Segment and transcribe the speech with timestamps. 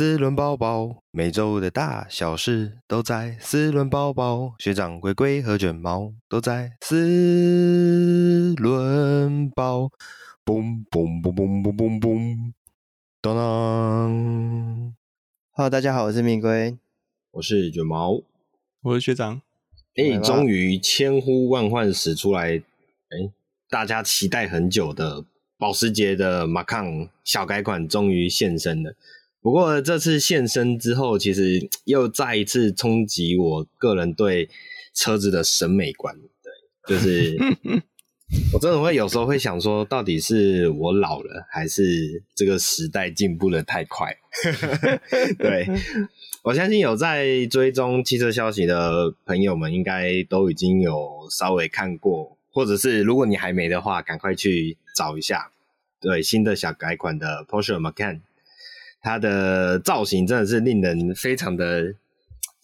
[0.00, 4.54] 四轮包包，每周的大小事都在四轮包包。
[4.58, 9.90] 学长龟龟和卷毛都在四轮宝。
[10.42, 12.52] 嘣嘣嘣嘣嘣嘣嘣，
[13.20, 14.94] 当当。
[15.50, 16.78] Hello，大家好，我是蜜龟，
[17.32, 18.22] 我是卷毛，
[18.80, 19.42] 我是学长。
[19.96, 23.32] 哎、欸，终于千呼万唤始出来，哎、欸，
[23.68, 25.26] 大家期待很久的。
[25.58, 28.94] 保时捷的 Macan 小改款终于现身了，
[29.42, 34.48] 不过这次现身之后，其实 又再一次冲击我个人对
[34.94, 36.14] 车子的审美观。
[36.86, 37.36] 对，就是
[38.52, 44.16] 我真的会有时候会想说，到底是我老了，还是这个时代进步的太快？
[45.38, 45.66] 对，
[46.42, 52.36] 我相信有在追踪汽车消息的朋友们，应该都已经有稍微看过。
[52.52, 55.52] 或者是如果你还没的话，赶快去找一下。
[56.00, 58.20] 对，新的小改款的 Porsche Macan，
[59.00, 61.94] 它的造型真的是令人非常的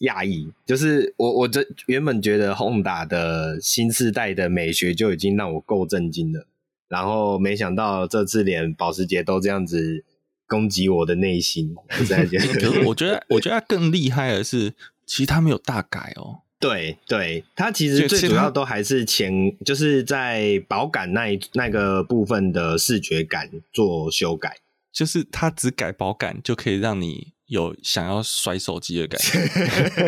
[0.00, 0.52] 讶异。
[0.66, 6.46] 就是我我这原本觉得 Honda 的新世代的美学就已经让我够震惊了，
[6.88, 10.04] 然后没想到这次连保时捷都这样子
[10.46, 11.74] 攻击我的内心。
[11.76, 14.74] 我真的觉得， 可是我觉得我觉得它更厉害的是，
[15.06, 16.40] 其实它没有大改哦。
[16.58, 24.56] 对对，它其实最主要都还是前，就是在保感那一那个部分的视觉感做修改，
[24.96, 29.38] 就是它只改保感就可以让你有想要甩手机的感觉。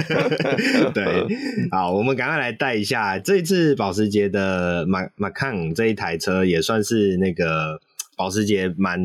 [0.95, 1.27] 对，
[1.71, 7.79] 好，我们赶快来带一下这一次保时捷的 Macan 这一台车，也算是那个
[8.17, 8.99] 保时捷蛮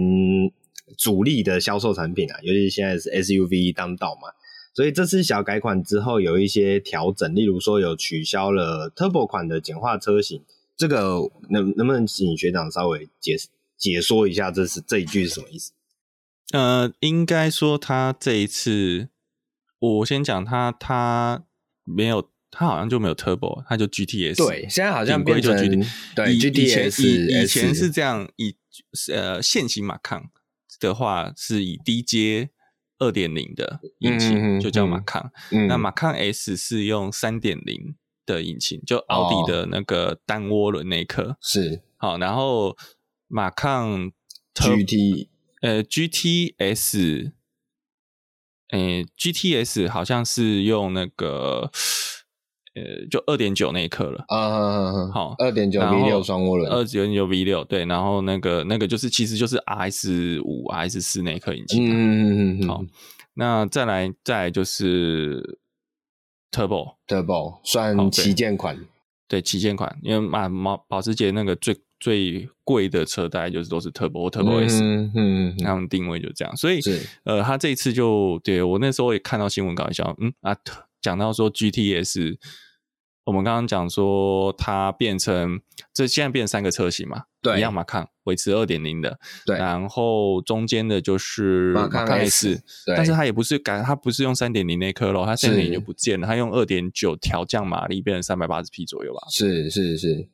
[0.98, 4.30] 主力的销售产品啊，尤其现在是 SUV 当道嘛。
[4.74, 10.44] 所以这次小改款之后有一些调整，例如说有取消了 Turbo 款的简化车型，
[10.78, 15.74] 这个能能不能请学长稍微解释解说一下，这是这一句是什么意思？
[16.52, 19.10] 呃，应该说他这一次，
[19.80, 21.44] 我先讲他，他
[21.84, 24.38] 没有，他好像就没有 Turbo，他就 GTS。
[24.38, 25.56] 对，现在好像变成
[26.16, 28.56] 对 GTS 以以前是这样，以
[29.12, 30.24] 呃现行 Macan
[30.80, 32.50] 的话是以 D 阶。
[33.00, 35.04] 二点零的引擎就叫嗯
[35.52, 42.78] 嗯、那 Macan S 是用三点零的引擎，就奥迪的那个单涡轮那颗是好，然后
[43.34, 44.12] Macan
[44.54, 45.28] GT
[45.62, 47.32] 呃 GTS，
[48.70, 48.80] 呃
[49.18, 51.72] GTS 好像是用那个。
[52.76, 54.26] 呃，就二点九那一刻了。
[54.30, 62.84] 啊，好，二点九 V 六双涡轮，二点九 V 六对，然后那个那个就是其实就是 RS 五 RS 四那一刻引擎，嗯嗯嗯，好，
[63.36, 65.60] 那再来再来就是
[66.52, 68.84] Turbo Turbo 算旗舰款，
[69.34, 76.80] 对旗舰款，因为马保保时捷那个最最贵的车大概就是都是 Turbo Turbo S，嗯嗯，那种定位就这样，所以
[77.24, 80.56] 呃，他这一次就对我那时候也看到新闻搞笑，嗯啊。
[81.02, 82.38] 讲到说 GTS，
[83.26, 85.60] 我们刚刚讲说它变成
[85.94, 100.28] 这现在变成三个车型嘛，对，一样嘛，看维持二点零的，对，然后中间的就是 Macan S，但是它也不是改，它不是用三点零那颗咯，它三点零就不见了，它用二点九调降马力变成三百八十匹左右吧，是是是，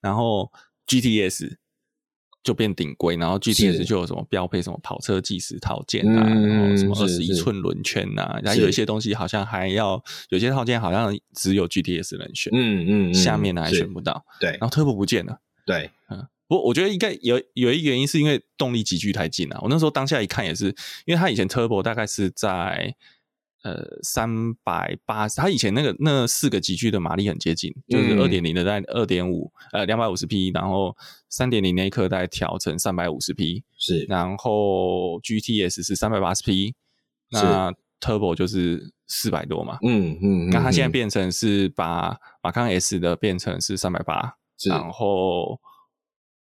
[0.00, 0.50] 然后
[0.86, 1.56] GTS。
[2.44, 20.66] 就变顶规，然后 GTS 就有什么标配什么跑车计时套件啊，嗯、然后什么二十一寸轮圈呐、啊，然后有一些东西好像还要有些套件好像只有 GTS 能选，嗯嗯，嗯下面的还选不到，对，然后 Turbo 不见了，对，嗯，不过我觉得应该有有一个原因是因为动力集聚太近了，我那时候当下一看也是，
[21.06, 22.94] 因为它以前 Turbo 大概是在。
[23.64, 30.94] 呃，三百八十，它以前那个那四个级距的马力很接近，就是二点零的在二点五，呃，两百五十匹，然后
[31.30, 36.74] 三点零那一刻再调成三百五十匹，是，然后 GTS 是三百八十匹，
[37.30, 37.72] 那
[38.02, 44.36] Turbo 就是四百多嘛，嗯嗯，那、嗯、它现在变成是把 Macan S 的变成是三百八，
[44.68, 45.58] 然后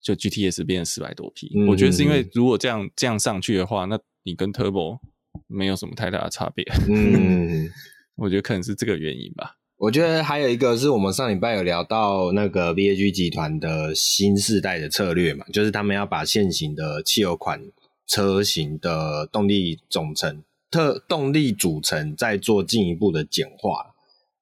[0.03, 4.98] 就 GTS 变成四百多匹，嗯、我觉得是因为如果这样这样上去的话，那你跟 Turbo
[5.47, 7.71] 没有什么太大的差别，嗯，
[8.16, 9.57] 我觉得可能是这个原因吧。
[9.77, 17.60] 我觉得还有一个是我们上礼拜有聊到那个 VAG 集团的新世代的策略嘛，就是他们要把现行的汽油款
[18.07, 23.95] 车型的动力总成、特动力组成再做进一步的简化，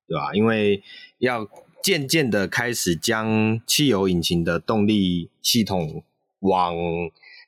[0.07, 0.33] 对吧？
[0.35, 0.83] 因为
[1.19, 1.49] 要
[1.83, 6.05] 渐渐的开始将汽油引擎的动力系统
[6.41, 6.77] 往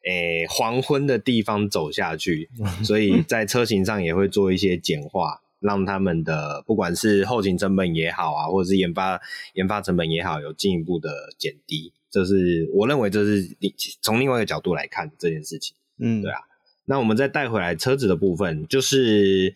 [0.06, 2.50] 诶、欸，黄昏的地方走下去，
[2.84, 9.20] 所以在车型上也会做一些简化，让他们的不管是后勤成本也好啊，或者是研发
[9.54, 11.92] 研发成本也好，有进一步的减低。
[12.10, 13.56] 这是我认为这是
[14.02, 15.74] 从另外一个角度来看这件事情。
[15.98, 16.38] 嗯，对啊。
[16.86, 19.54] 那我们再带回来车子的部分，就是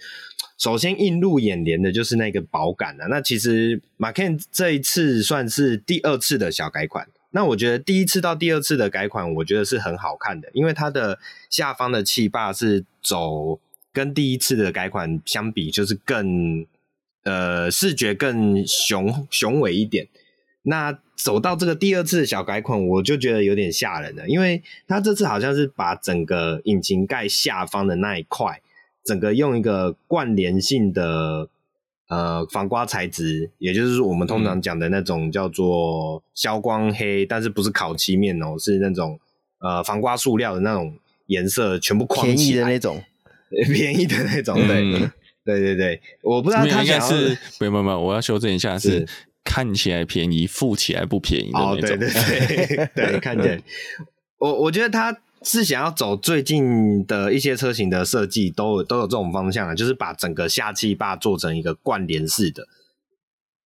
[0.57, 3.07] 首先映入眼帘的就是那个保杆啊。
[3.11, 7.07] 那其实 Macan 这一次算是第二次的小改款。
[7.31, 11.19] 那我觉得第一次到第二次的改款，我觉得是很好看的，因为它的
[11.51, 13.61] 下方的气坝是走
[13.93, 16.67] 跟第一次的改款相比，就是更
[17.25, 20.09] 呃视觉更雄雄伟一点。
[20.63, 28.63] 那走到这个第二次的小改款，我就觉得有点吓人了，因为它这次好像是把整个引擎盖下方的那一块，
[29.05, 31.49] 整个用一个关联性的。
[32.09, 39.21] 呃，防刮材质，也就是我们通常讲的那种叫做消光黑，嗯、但是不是烤漆面哦，是那种
[39.61, 40.97] 呃防刮塑料的那种
[41.27, 43.03] 颜色，全部框起来，便宜的那种，
[43.73, 45.11] 便宜的那种，对，嗯、
[45.45, 49.09] 对对对，我不知道他应该是，没有没有，我要修正一下，是，是
[49.45, 53.61] 看起来便宜，付起来不便宜的那种，哦、对对对， 对，看起来，
[54.39, 55.15] 我我觉得他。
[55.43, 62.67] 是想要走最近的一些车型的设计，都有都有这种方向啊，就是把整个下气坝做成一个贯连式的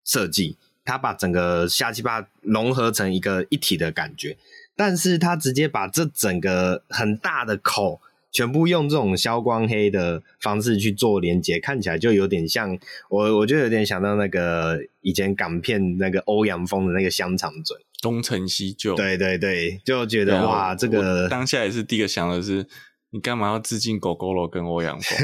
[0.05, 4.37] 设计，它把整个下气坝融合成一个一体的感觉，
[4.77, 12.79] 但是它直接把这整个很大的口全部用这种消光黑的方式去做连接，看起来就有点像
[13.09, 17.77] 我，我就有点想到那个以前港片那个欧阳锋的那个香肠嘴。
[18.03, 22.67] 东成西就，对对对，就觉得哇，这个当下也是第一个想的是，
[23.11, 25.17] 你干嘛要致敬 Gogoro 跟欧阳锋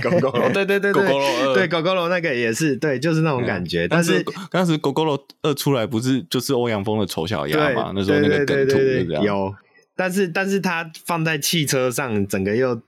[0.00, 3.86] ？Gogoro，对对对对，Gogoro 对 Gogoro 那个也是，对，就是那种感觉。
[3.86, 7.92] 但是当时 Gogoro 二出来不是就是欧阳锋的丑小鸭嘛？
[7.94, 9.22] 那时候那个梗图是这样。
[9.22, 9.54] 有，
[9.94, 12.82] 但是但是它放在汽车上，整个又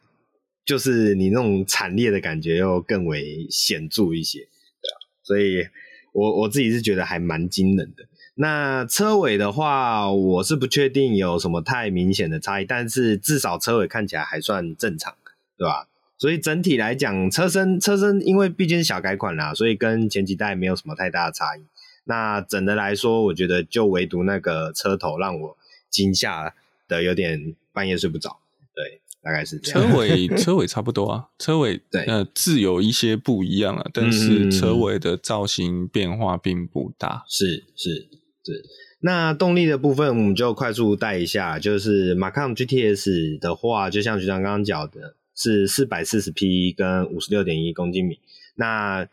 [0.67, 4.97] 就是你那种惨烈的感觉又更为显著一些，对啊。
[5.23, 5.65] 所以
[6.13, 8.05] 我我自己是觉得还蛮惊人的。
[8.35, 15.15] 那车尾的话，我是不确定有什么太明显的差异，但是至少车尾看起来还算正常，
[15.57, 15.89] 对吧？
[16.19, 21.63] 所以整体来讲，车身车身因为毕竟是小改款啦，所以跟前几代没有什么太大的差异。
[22.05, 25.57] 那整的来说，我觉得就唯独那个车头让我
[25.89, 26.55] 惊吓
[26.89, 28.39] 的有点半夜睡不着，
[28.75, 29.01] 对。
[29.25, 29.91] 大概是这样。
[29.91, 37.25] 车尾车尾差不多啊，车尾对呃字有一些不一样啊，但是车尾的造型变化并不大。
[37.27, 38.07] 是是
[38.53, 38.65] 是。
[39.01, 48.19] 那动力的部分我们就快速带一下，就是 Macan GTS 的话，就像局长刚刚讲的，是四百四十匹跟五十六点一公斤米。
[48.57, 49.07] 那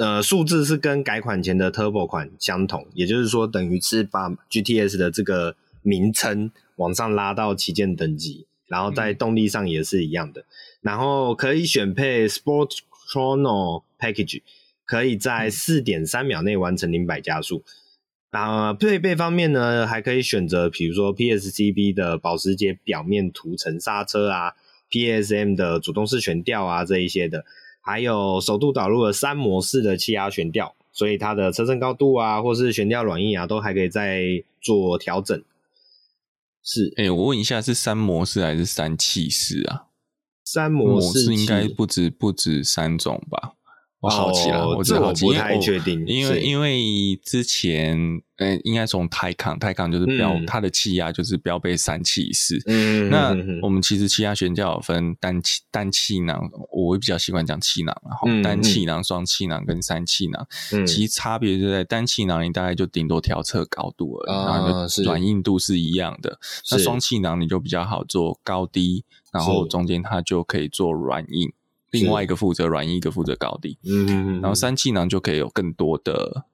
[0.00, 8.46] 呃数字是跟改款前的 Turbo 款相同，也就是说等于是把 GTS 的这个名称往上拉到旗舰等级。
[8.68, 10.44] 然后在动力上也是一样的，嗯、
[10.80, 12.78] 然后可以选配 Sport
[13.08, 14.42] Chrono Package，
[14.84, 17.62] 可以在四点三秒内完成零百加速。
[18.38, 24.52] 那配备方面呢，还可以选择比如说 PSCB 的保时捷表面涂层刹车啊
[24.90, 27.46] ，PSM 的主动式悬吊啊这一些的，
[27.80, 35.42] 还有首度导入了三模式的气压悬吊，所以它的车身高度啊，或是悬吊软硬啊，都还可以再做调整。
[36.62, 39.86] 是，哎、欸，我问一下，是三模式还是三气式啊？
[40.44, 43.54] 三模式，模式应该不止不止三种吧？
[44.06, 48.22] 我好奇了，哦、我这我不太确定，因为因为之前。
[48.38, 52.62] 呃、欸，应该从 Taycan，Taycan 就是标、嗯、它的气压就是标配三气式。
[52.66, 53.30] 嗯，那
[53.62, 56.38] 我们其实气压悬架有分单气单气囊，
[56.70, 60.46] 我会比较习惯讲气囊，然后单气囊、双气囊跟三气囊。
[60.72, 66.38] 嗯，其实差别就在单气囊，你大概就顶多调测高度而已，嗯、然后软硬度是一样的。
[66.70, 69.02] 那双气囊你就比较好做高低，
[69.32, 71.54] 然后中间它就可以做软硬，是
[72.02, 73.78] 另外一个负责软硬，一个负责高低。
[73.84, 76.46] 嗯嗯然后三气囊就可以有更多的。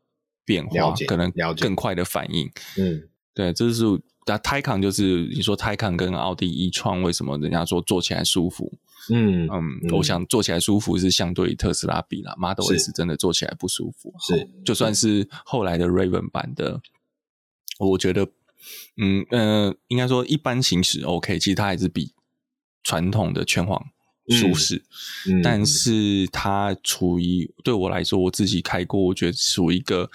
[0.44, 3.84] 变化可能更快的反应，嗯，对，这是
[4.26, 8.76] 那 Taycan 就是你说 Taycan 跟奥迪 e-tron 为什么人家说坐起来舒服？
[9.08, 16.80] 嗯嗯，我想坐起来舒服是相对于特斯拉比啦，Model S 真的坐起来不舒服，是就算是后来的 Raven 版的，
[17.78, 18.26] 我觉得，
[18.96, 22.12] 嗯呃，应该说一般行驶 OK，其实它还是比
[22.82, 23.80] 传统的拳皇。
[24.32, 24.82] 舒适，
[25.28, 30.10] 嗯嗯、但是它处于对我来说，我自己开过，我觉得属于一个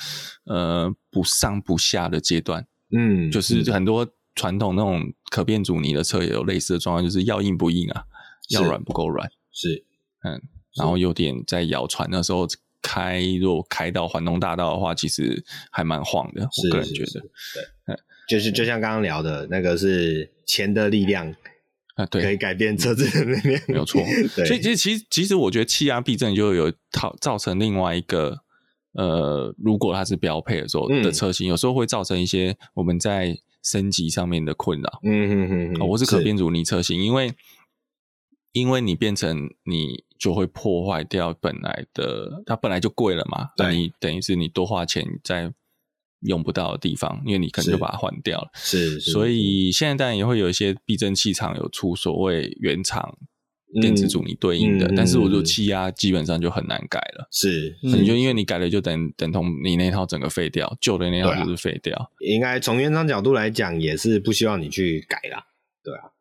[0.45, 2.67] 呃不上不下的阶段。
[2.91, 8.03] 嗯，就是很多传统那种可变阻尼的车也有类似的状况，就是要硬不硬啊，
[8.49, 9.29] 要软不够软。
[9.51, 9.83] 是，
[10.23, 10.41] 嗯，
[10.75, 12.47] 然后有点在摇船那时候
[12.81, 16.43] 开，如果开到环东大道的话，其实还蛮晃的。
[16.43, 21.35] 我个人觉得，对，嗯，就是就像刚刚聊的那个是钱的力量。
[21.97, 24.01] 啊，对，可以改变车子的那边，没有错。
[24.35, 24.45] 对。
[24.45, 28.39] 所以其实其实其实我觉得气压避震就有造造成另外一个
[28.93, 34.99] 呃，如果它是标配的时候的车型，嗯、有时候会造成一些我们在升级上面的困扰。
[35.03, 37.33] 嗯嗯嗯，我是可变阻尼车型，因为
[38.53, 45.53] 因为你变成你就会破坏掉本来的，它本来就贵了嘛，那你等于是你多花钱在
[46.21, 48.49] 用不到的地方，因为你可能就把它换掉了。
[48.55, 53.17] 是，是，所以现在当然也会有一些避震器厂有出所谓原厂
[53.81, 57.27] 电子组你对应的，嗯、但是我就气压基本上就很难改了。
[57.31, 61.95] 是，你就因为你改了就等等同你那套整个废掉，旧的那套就是废掉。
[61.97, 65.45] 啊、应该从原厂角度来讲，也是不希望你去改啦。
[65.83, 66.11] 对啊。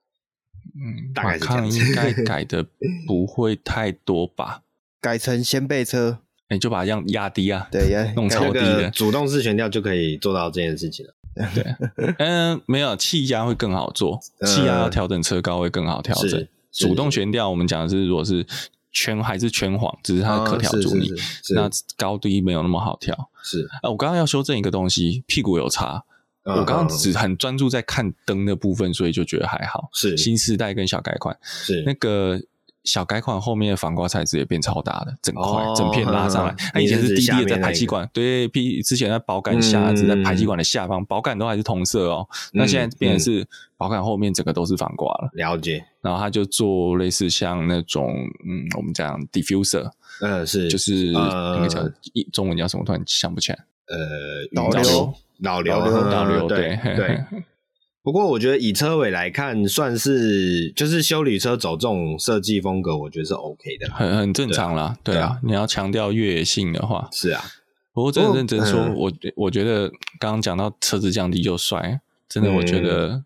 [0.79, 2.67] 嗯，大概是应该 改的
[3.07, 4.65] 不会太多吧？
[5.00, 11.15] 改成掀背车，你、欸、就把这样压低啊，对，压弄超低的，主动式悬吊就可以做到这件事情了。
[11.55, 16.47] 对，嗯，没有气压会更好做，气压要调整车高会更好调整。
[16.73, 18.47] 主动悬吊我们讲的是，如果是
[18.93, 21.12] 圈还是圈簧，只是它的可调阻力，
[21.55, 23.31] 那高低没有那么好调。
[23.43, 26.05] 是啊，我刚刚要修正一个东西，屁股有差。
[26.45, 29.88] 我刚刚只很专注在看灯的部分，所以就觉得还好。
[29.93, 32.41] 是新世代跟小改款，是那个
[32.87, 36.55] 小改款后面的防刮材质也变超大的，整块整片拉上来。
[36.73, 42.26] 它以前是低低的在排气管，对，P 之前在保杆下只在排气管的下方，保杆都还是同色哦。
[42.52, 45.28] 那现在变成是保杆后面整个都是防刮了。
[45.35, 45.85] 了解。
[46.00, 48.14] 然后它就做类似像那种
[48.49, 49.90] 嗯，我们讲 diffuser，
[50.21, 51.83] 嗯，是就是那个叫
[52.33, 52.85] 中文叫什么？
[52.85, 53.59] 突然想不起来。
[53.88, 53.97] 呃，
[54.55, 55.14] 导流。
[55.43, 55.78] 导流，
[56.11, 57.21] 导流，对对。
[58.07, 64.97] 不过我觉得以车尾来看，算是就是修理车走这种设计风格，我觉得是 OK 的，很很正常啦。
[65.03, 67.43] 对啊，你要强调越野性的话，是啊。
[67.93, 69.89] 不过真的认真说，我我觉得
[70.21, 73.25] 刚刚讲到车子降低就帅，真的我觉得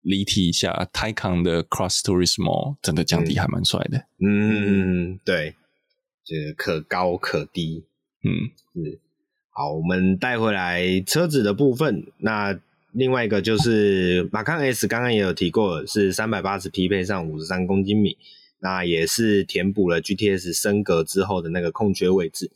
[0.00, 4.06] 离题一下，Taycan 的 Cross Turismo 真的降低还蛮帅的。
[4.26, 5.54] 嗯，对，
[6.24, 7.84] 就是可高可低。
[8.22, 8.98] 嗯，是。
[9.50, 12.06] 好，我们带回来车子的部分。
[12.16, 12.58] 那
[12.94, 18.16] 另外一个就是马康 S，刚刚也有提过，是三百八十匹配上五十三公斤米，
[18.60, 22.50] 那也是填补了 GTS 升格之后的那个空缺位置。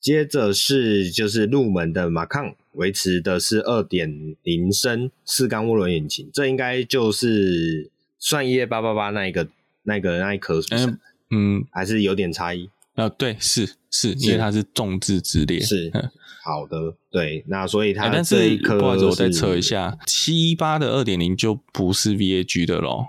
[0.00, 9.48] 接着是就是入门的马康，维持的是二点零升四缸涡轮引擎，这应该就是算 EA 八八八那一个
[9.82, 10.98] 那个那一颗是不是？
[11.30, 12.70] 嗯，还是有点差异。
[12.94, 15.90] 啊，对，是是，因为它是众志之列，是
[16.44, 23.06] 好的，对，那所以它但是不好意思，我再测一下，七八的二点零就不是 VAG 的咯。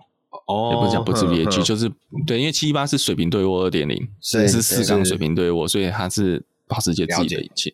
[0.48, 1.92] 哦，也不是讲不是 VAG，就是
[2.26, 7.74] 对，因为七八是水平对卧二点零，是四缸水平对卧，所以它是保时捷自己的引擎，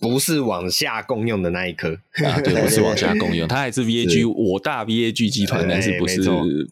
[0.00, 1.94] 不是往下共用的那一颗
[2.24, 6.22] 啊，对，不是往下共用， 它还是 VAG，我大 VAG 集团，但是不是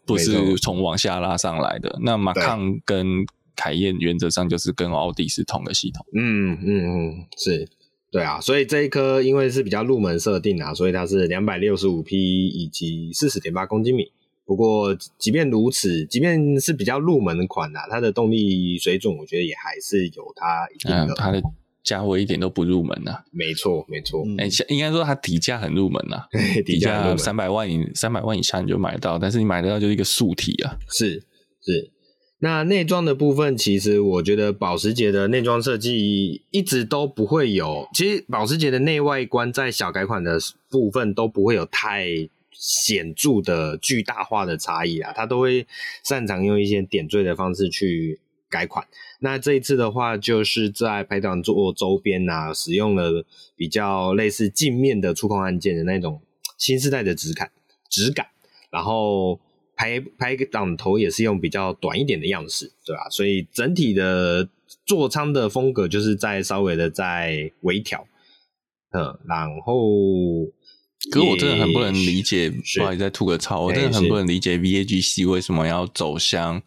[0.07, 3.25] 不是从往下拉上来的，那马康跟。
[3.57, 6.05] 凯宴原则上就是跟奥迪是同个系统。
[6.15, 7.69] 嗯嗯嗯，是，
[8.11, 14.13] 对啊，所以这一颗因为是比较入门设定啊，所以它是两百六十五匹以及四十点八公斤米。
[14.47, 21.15] 不过即便如此，即便是比较入门款啊，它的动力水准我觉得也还是有它一定的。
[21.15, 21.43] 嗯、它的
[21.83, 23.25] 价位一点都不入门啊。
[23.33, 26.29] 没错没错，哎、嗯，应该说它底价很入门啊，
[26.67, 30.77] 底价三百万以三百万以下你就买到，但是你买得到就是一个素体啊。
[30.91, 31.23] 是
[31.63, 31.91] 是。
[32.45, 37.89] 那内装的部分，其实我觉得保时捷的内装设计一直都不会有。
[37.95, 45.67] 其实保时捷的内外观在小改款的部分都不会有太显著的巨大化的差异啊，它都会
[46.03, 48.21] 擅长用一些点缀的方式去
[48.51, 48.87] 改款。
[49.21, 53.25] 那这一次的话，就是在排挡座周边啊，使用了
[53.57, 56.21] 比较类似镜面的触控按键的那种
[56.59, 57.51] 新世代的质感
[57.89, 58.27] 质感，
[58.69, 59.41] 然后。
[59.77, 63.09] 排排档头也是用比较短一点的样式，对吧？
[63.11, 64.49] 所以整体的
[64.87, 68.07] 座舱的风格就是在稍微的在微调，
[68.93, 70.45] 嗯，然后，
[71.11, 76.63] 可是我真的很不能理解，不好意思再吐个槽，我真的很不能理解 VAGC 为什么要走向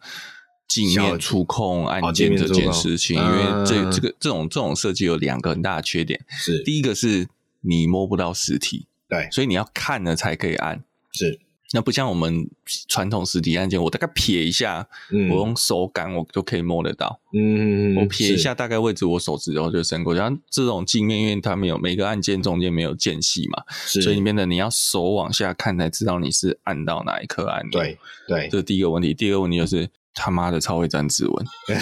[0.68, 6.62] 镜面触控按键这件事情，因为这这个这种这种设计有两个很大的缺点，是。
[6.62, 7.26] 第一个是
[7.62, 11.40] 你摸不到实体，对，所以你要看了才可以按，是。
[11.72, 12.48] 那不像我们
[12.88, 17.20] 传统实体按键，我大概撇一下，嗯、我用手感我就可以摸得到。
[17.34, 20.20] 嗯，我撇一下大概位置，我手指头就伸过去。
[20.20, 27.78] 然后这种镜面，因为它没有每个按键中间没有间隙嘛，所以里面的你要手往下看才知道你是按到哪一颗按钮。
[27.78, 29.12] 对对，这是第一个问题。
[29.12, 31.46] 第二个问题就是他妈的超会粘指纹。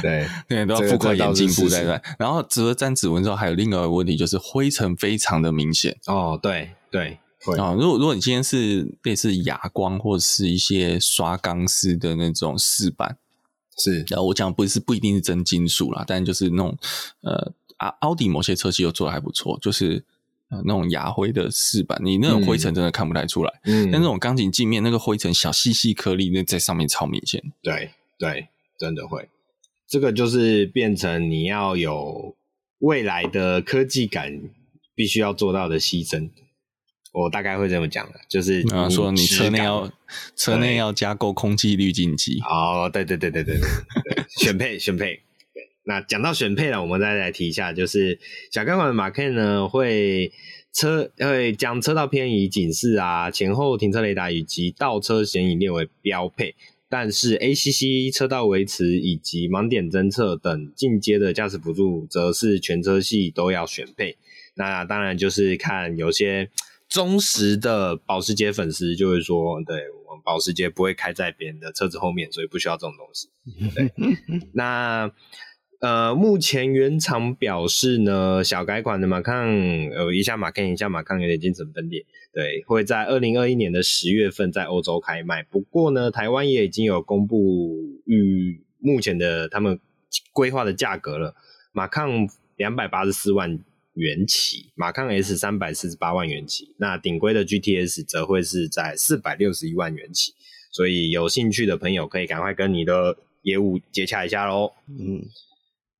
[0.00, 2.00] 对 对，都要覆盖眼镜布在那。
[2.16, 5.98] 然后除了粘指纹之后，还有另外一个问题就是灰尘非常的明显。
[6.06, 7.18] 哦，对对。
[7.54, 13.18] 啊，如果如果你今天是类似哑光或者是一些刷钢丝的那种饰板，
[13.78, 16.76] 是，然后我讲不是不一定是真金属啦，但就是那种
[17.22, 20.04] 呃啊，奥迪某些车系又做的还不错，就是
[20.48, 23.60] 呃那种亚灰的饰板，你那种灰尘真的看不太出来。
[23.64, 27.42] 嗯，但那种钢琴镜面那个灰尘小细细颗粒，那在上面超明显。
[27.62, 28.48] 对对，
[28.78, 29.28] 真的会。
[29.86, 32.34] 这个就是变成你要有
[32.78, 34.40] 未来的科技感，
[34.94, 36.30] 必须要做到的牺牲。
[37.18, 39.90] 我大概会这么讲的，就是啊，说你车内要
[40.36, 42.38] 车内要加购空气滤净机。
[42.40, 45.22] 哦，对对对对对对，选配选配。
[45.54, 48.20] 对，那讲到选配了，我们再来提一下，就是
[48.52, 50.30] 小钢管的 Macan 呢，会
[50.74, 56.54] 车会将车道偏移警示啊、前后停车雷达以及倒车显影列为标配，
[56.90, 64.18] 但是 ACC 车道维持以及盲点侦测等进阶的驾驶辅助，则是全车系都要选配。
[64.56, 66.50] 那当然就是看有些。
[66.88, 69.76] 忠实的保时捷粉丝就会说：“对，
[70.08, 73.28] 我们保时捷不会开在别人的车子后面，所以不需要这种东西。
[73.74, 73.92] ”对，
[74.52, 75.10] 那
[75.80, 82.06] 呃，目前原厂表示呢，小改款的马抗，呃，一下马抗一下马抗有点精神分裂。
[82.32, 85.42] 对，会在二零二一年的十月份在欧洲开卖。
[85.42, 87.76] 不过呢，台湾也已经有公布
[88.06, 89.80] 与目前的他们
[90.32, 91.34] 规划的价格了，
[91.72, 93.58] 马抗两百八十四万。
[93.96, 100.34] 元起，马康 S 三百四十八万元起，那顶规的 GTS 则会是在四百六十一万元起，
[100.70, 104.72] 所以有兴趣的朋友可以赶快跟你的业务接洽一下喽。
[104.86, 105.24] 嗯，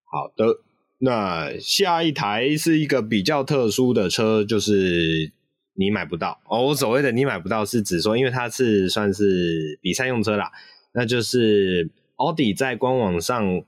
[0.04, 0.60] 好的，
[0.98, 5.32] 那下一台是一个比较特殊的车，就是
[5.74, 6.66] 你买不到哦。
[6.66, 10.52] 我所谓的你买不到，是指说，因为它是算是比赛用车啦，
[10.92, 13.64] 那就是奥迪在官网上。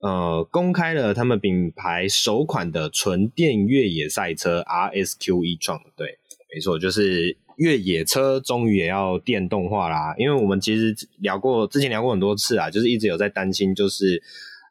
[0.00, 6.18] 呃，公开了他们品牌首款的纯电越野赛车 RSQE 张对，
[6.54, 10.14] 没错，就是越野车终于也要电动化啦。
[10.16, 14.22] 因为我们其实聊过，之前聊过很多次啊，就是一直有在担心，就是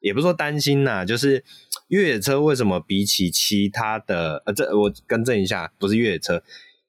[0.01, 1.43] 也不是说担心呐，就是
[1.89, 6.41] 越野车为什么比起其他的，呃，这我更正一下，不是越野车，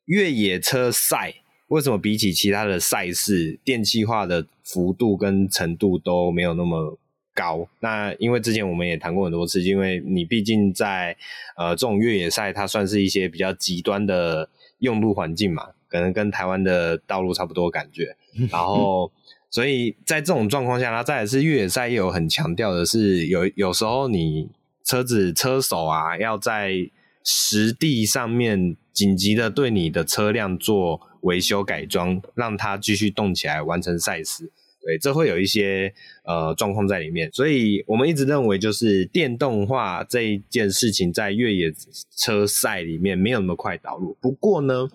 [0.06, 1.34] 越野车赛
[1.68, 6.98] 为什么比起其他的赛事，电气化的幅度跟程度都没有那么
[7.40, 11.16] 高，那因为之前我们也谈过很多次，因为你毕竟在
[11.56, 18.14] 呃这种越野赛，它算是一些比较极端的用路环境嘛，可能跟台湾的道路差不多感觉。
[18.52, 19.10] 然后，
[19.48, 24.50] 所以在这种状况下，它再来是越野赛也有很强调的是，有有时候你
[24.84, 26.90] 车子车手啊要在
[27.24, 34.50] 实地上面紧急的对你的车辆做维修改装，让它继续动起来，完成赛事。
[34.82, 35.92] 对，这会有一些
[36.24, 41.72] 呃状况在里面，所以我们一直认为就是电动化这一件事情在越野
[42.16, 44.16] 车赛里面没有那么快导入。
[44.20, 44.88] 不过呢，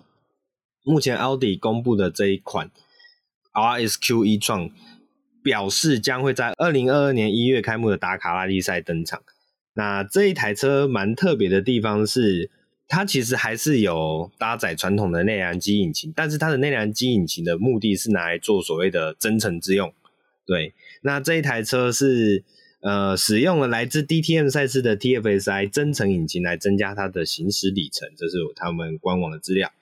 [0.82, 2.70] 目前奥迪公布的这一款
[3.52, 4.70] RSQ 一创
[5.42, 9.22] 表示将会在二零二二年一月开幕的达卡拉力赛登场。
[9.74, 12.50] 那这一台车蛮特别的地方是。
[12.88, 19.92] 它其实还是有搭载传统的内燃机引擎，但是它的内燃机引擎的目的是拿来做所谓的增程之用。
[20.46, 20.72] 对，
[21.02, 22.44] 那这一台车是
[22.80, 29.72] 呃使用了来自 DTM 赛事的 TFSI 增程引擎来增加它的行驶里程，这是他们官网的资料。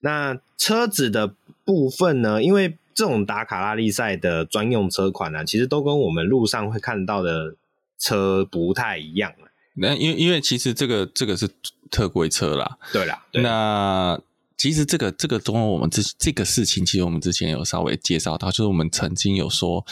[0.00, 2.42] 那车子的部分呢？
[2.42, 7.54] 因为这种打卡拉力赛的专用车款呢、其实都跟我们路上会看到的
[7.98, 9.34] 车不太一样。
[9.74, 11.50] 那因为因为其实这个这个是。
[11.90, 13.22] 特规车啦，对啦。
[13.32, 14.20] 那
[14.56, 19.84] 其实这个这个中，我们这这个事情，其实我们之前有稍微介绍到，就是我们曾经有说，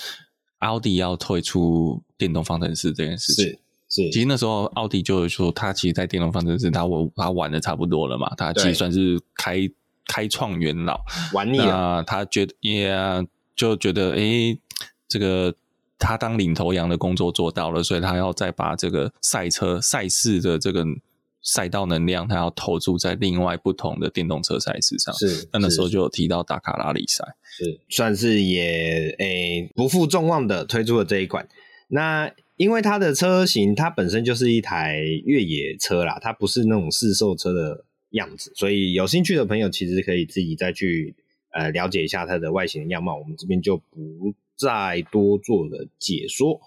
[0.61, 3.45] 奥迪要退出电动方程式这件事情。
[3.45, 3.59] 是
[3.91, 9.69] 是，其实那时候奥迪就是说，他其实，在电动方程式，他玩他玩的差不多了嘛，他其实算是开
[10.07, 10.99] 开创元老，
[11.35, 12.03] 玩腻了。
[12.03, 12.91] 他觉得也
[13.55, 14.59] 就觉得，诶，
[15.07, 15.55] 这个
[15.99, 20.87] 他当领头羊的工作做到了，所以他要再把这个赛车赛事的这个。
[21.45, 25.15] 赛道能量，它要投注在另外不同的电动车赛事上。
[25.15, 27.23] 是，那那时候就有提到达卡拉力赛，
[27.59, 31.47] 是算是也诶、欸、不负众望的推出了这一款。
[31.89, 41.15] 那因为它的车型，它本身就是一台越野车啦，它不是那种市售车的样子，所以有兴趣的朋友其实可以自己再去
[41.53, 43.19] 呃了解一下它的外形的样貌。
[43.19, 46.59] 我们这边就不再多做了解说。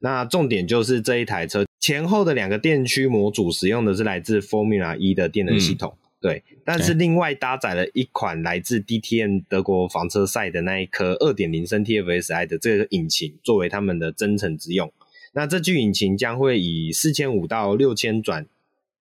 [0.00, 1.64] 那重点就是这一台车。
[1.84, 14.90] 前后的两个电驱模组使用的是来自 Formula E 的电能系统，嗯、对，但是另外搭载了一款来自 DTM 德国房车赛的那一颗二点零升 TFSI 的这个引擎作为他们的增程之用。
[15.34, 18.46] 那这具引擎将会以四千五到六千转，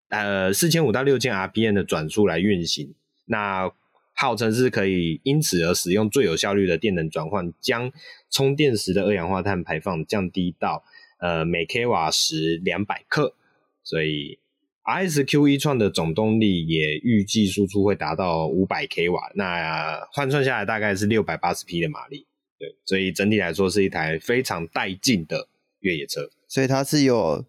[0.10, 2.94] 呃，四千五到六千 RPM 的转速来运行。
[3.28, 3.72] 那
[4.14, 7.94] 号称是可以因此而使用最有效率的电能转换，将
[8.30, 10.84] 充电时的二氧化碳排放降低到。
[11.24, 13.34] 呃，每 k 瓦时两百克，
[13.82, 14.38] 所以
[14.84, 22.28] RSQ 一创的总动力也预计输出会达到五百 k 瓦，那换算下来大概是六百八十匹的马力。
[22.60, 25.48] 对，所以整体来说是一台非常带劲的
[25.80, 26.30] 越野车。
[26.46, 27.46] 所以它是有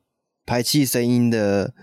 [0.47, 1.75] 排气声音的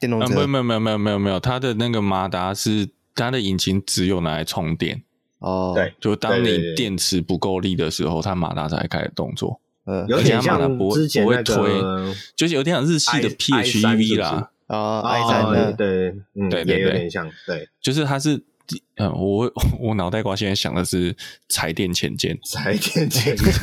[0.00, 0.34] 电动车？
[0.34, 5.04] 没有没有没有没有没有没有，它的那个马达是它的引擎只有拿来充电。
[5.38, 9.60] 哦，对，就当你电池不够力的时候，它马达才开始动作。
[9.86, 14.50] 呃，有点像之前那个，就是有点像日系的 PHEV 啦。
[14.66, 18.42] 啊，i 三的，对，嗯，对对对，有点像，对，就是它是，
[18.96, 21.14] 嗯，我 我脑袋瓜现在想的是
[21.48, 23.54] 柴电前进，柴电前进，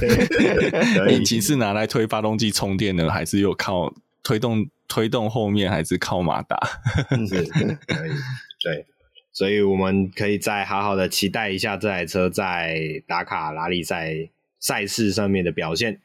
[1.14, 6.58] 引擎是拿来推发动机充电的，还是有靠推动推动后面，还是靠马达？
[7.28, 8.12] 是，可以，
[8.64, 8.86] 对。
[9.34, 16.00] 所以我们可以再好好的期待一下这台车在打卡拉力赛赛事上面的表现。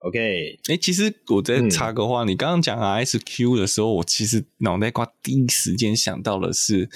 [0.00, 6.88] OK，哎、欸，其实我在插个话，嗯、你刚刚讲 RSQ 的时候，我其实脑袋瓜第一时间想到的是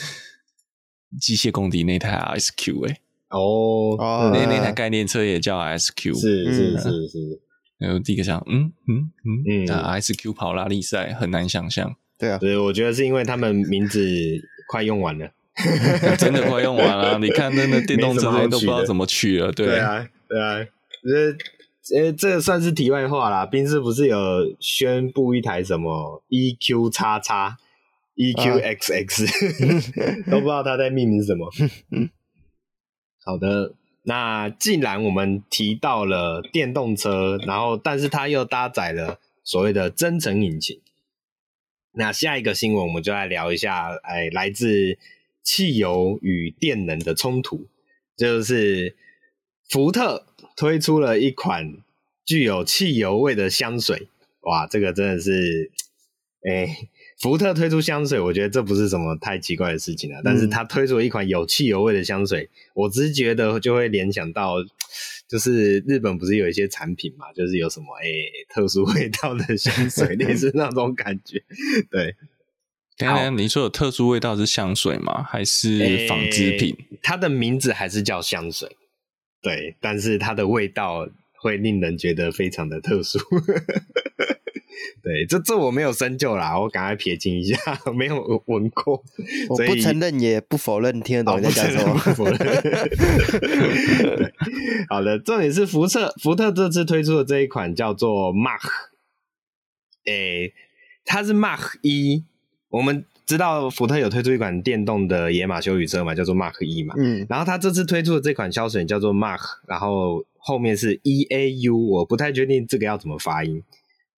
[1.21, 3.97] 机械公敌那台 RSQ，哎，哦，
[4.33, 7.41] 那那台概念车也叫 RSQ，是是是是，
[7.79, 9.11] 然后第一个想，嗯嗯
[9.47, 14.01] 嗯，那 RSQ 跑拉力赛很难想象，对啊，对，我觉得是因为他们名字
[14.69, 15.31] 快用完了。
[16.19, 20.67] 真的快用完了，你看那那电动车都不知道怎么取了，对，对啊，对啊，
[21.05, 21.37] 这
[21.93, 23.45] 呃，这算是题外话啦。
[23.45, 24.17] 宾士不是有
[24.61, 27.59] 宣布一台什么 EQ 叉叉
[28.17, 31.51] EQXX，、都不知道它在命名什么。
[33.25, 40.81] 好的，那既然我们提到了电动车，然后但是它又搭载了所谓的增程引擎，
[41.93, 44.99] 那下一个新闻我们就来聊一下，哎，来自。
[45.47, 47.67] 汽油与电能的冲突，
[48.17, 48.97] 就是
[49.69, 50.25] 福特
[50.57, 51.77] 推出了一款
[52.25, 54.09] 具有汽油味的香水。
[54.41, 55.71] 哇，这个真的是，
[56.43, 56.89] 哎、欸，
[57.19, 60.21] 福特推出香水，我觉得这不是什么太奇怪的事情啊。
[60.23, 64.57] 但是他推出了一款有汽油味的香水，我直觉得就会联想到，
[65.27, 71.43] 就是日本不是有一些产品嘛，就是有什么哎、欸、特殊味道的香水， 类似那种感觉，
[71.91, 72.15] 对。
[72.97, 75.25] 刚刚你说有特殊味道是香水吗？
[75.25, 76.77] 还是纺织品？
[76.79, 78.77] 欸，它的名字还是叫香水，
[79.45, 83.19] 对，但是它的味道会令人觉得非常的特殊。
[85.03, 87.55] 对，这这我没有深究啦，我赶快撇清一下，
[87.95, 89.05] 没有闻过，
[89.51, 91.93] 我不承认也不否认，听得懂你在讲什么？
[91.95, 92.39] 不否认。
[94.89, 98.71] 好的，重点是福特，福特这次推出的这一款叫做 Mach，
[100.07, 100.55] 诶，
[101.05, 102.25] 它是 Mach 一。
[102.71, 106.95] 我们知道福特有推出一款电动的野马修旅车嘛，叫做 Mark 一嘛。
[106.99, 113.63] 嗯，然后他这次推出的这款消水叫做 Mark，然后后面是 E A U，我不太确定这个要怎么发音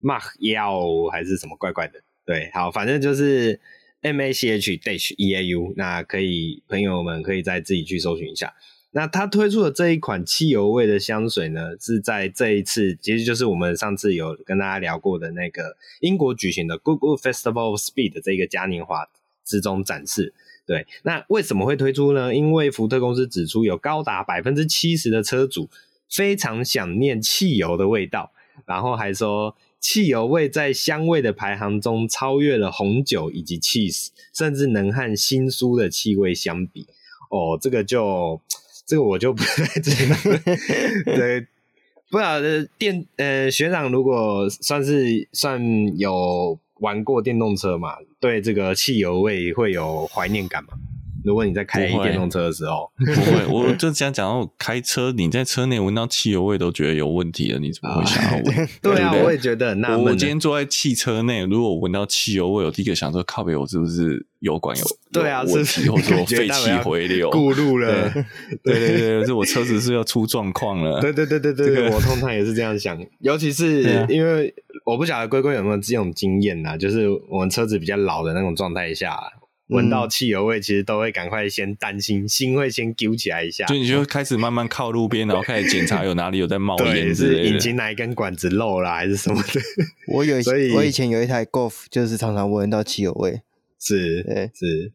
[0.03, 2.01] ，Mark 幺还是什么怪怪的。
[2.25, 3.61] 对，好，反正就是
[4.01, 8.53] M A C H dash E A U，那可以朋友们可以再自己去搜寻一下。
[8.97, 19.07] 那他推出的这一款汽油味的香水呢，是在这一次，其实就是我们上次有跟大家聊过的那个英国举行的 Google Festival of Speed 这个嘉年华
[19.45, 20.33] 之中展示。
[20.67, 22.35] 对，那为什么会推出呢？
[22.35, 25.69] 因为福特公司指出，有高达百分之七十的车主
[26.09, 28.33] 非常想念汽油的味道，
[28.65, 36.87] 然后还说汽油味在香味的排行中超越了红酒以及 cheese，甚至能和新书的气味相比。
[37.29, 38.41] 哦，这个就。
[38.87, 40.17] 这个我就不太知道，
[41.17, 41.47] 对，
[42.11, 50.71] 不晓得电呃学长如果算是算有玩过电动车嘛，对这个汽油味会有怀念感吗？
[51.27, 58.45] 如果你在开电动车的时候，不会，我就想讲到开车，你在车内闻到汽油味都觉得有问题了，你怎么会想要闻？
[58.81, 59.67] 对， 对啊，我也觉得。
[59.67, 68.09] 很纳闷我今天坐在汽车内，如果闻到汽油味，我第一个想说，靠北，我是不是油管有对啊，问题， 或者说废气回流过路了？
[68.63, 71.01] 对对对，是我车子是要出状况了。
[71.03, 79.19] 对对对对对，这个、我通常也是这样想，尤其是因为我不晓得龟龟有没有这种经验呐，就是我们车子比较老的那种状态下。
[79.69, 83.67] 闻到汽油味，其实都会赶快先担心，心会先揪起来一下。
[83.67, 89.61] 就你就开始慢慢靠路边，然后开始检查有哪里有在冒烟，是引擎哪一根管子漏了，还是什么的？
[90.13, 93.43] 我有，所以我以前有一台 Golf，就是常常闻到汽油味。
[93.81, 94.93] 是，对，是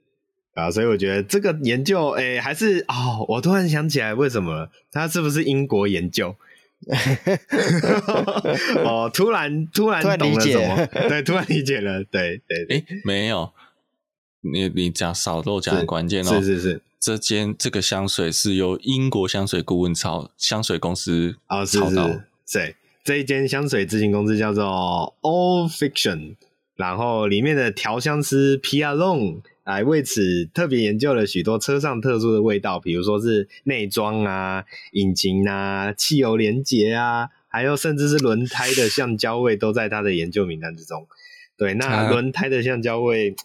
[0.53, 6.35] 啊，所以我觉得这个研究，哎、欸，还是哦，我突然想起来，为什么它是不是英国研究？
[8.83, 10.87] 哦，突然突然懂了什么？
[11.09, 13.51] 对，突然理解了，对对，对，哎、欸，没有。
[14.41, 21.95] 你你讲少漏讲很关键哦，是是是，这间这个香水是由英国香水顾问操香水公司啊，是是，
[22.51, 26.35] 对，这一间香水咨询公司叫做 All Fiction
[26.75, 41.05] 然后里面的调香师 Pierre Long 来为此特别研究了许多车上特殊的味道，比如说是内装啊、引擎啊、汽油连接啊，还有甚至是轮胎的橡胶味，都在他的研究名单之中。
[41.55, 43.35] 对，那 轮胎的橡胶味。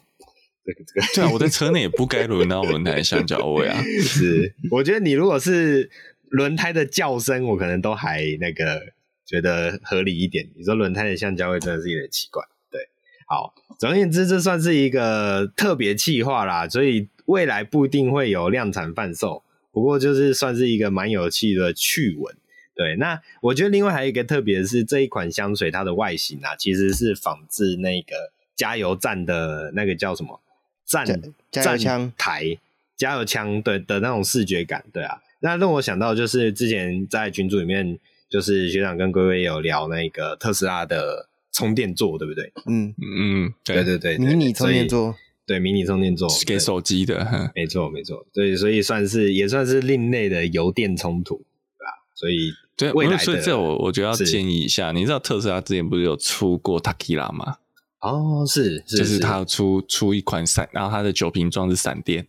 [0.67, 3.81] 这个这个，对啊，我在车内也不该轮到轮胎橡胶味啊。
[4.03, 5.89] 是，我觉得你如果是
[6.27, 8.81] 轮胎的叫声，我可能都还那个
[9.25, 10.49] 觉得合理一点。
[10.57, 12.43] 你说轮胎的橡胶味真的是有点奇怪。
[12.69, 12.81] 对，
[13.27, 19.43] 好，总而言之，这算是一个特别企划啦，所以未来不一定会有量产贩售。
[19.71, 22.35] 不过就是算是一个蛮有趣的趣闻。
[22.75, 30.41] 对，那我觉得另外还有一个特别的是这一款香水，它的外形啊，其实是仿制那个加油站的那个叫什么？
[30.87, 31.05] 站
[31.51, 32.57] 加油枪台
[32.95, 42.51] 加油枪对的那种视觉感，对啊，那让我想到就是之前在群组里面，就是学长跟龟龟有聊那个特斯拉的充电座，对不对？
[42.65, 45.13] 嗯嗯，对对对，迷你充电座，
[45.45, 51.35] 对迷你充电座给手机的，没错没错，对，所以算是也算是另类的油电冲突，
[51.77, 51.91] 对吧？
[52.15, 57.57] 所以对未来，所以这我我觉得要建议一下，你知道特斯拉之前不是有出过 Takila 吗？
[58.01, 62.27] 哦，是，是，就是他出出一款闪，然后他的酒瓶装是闪电，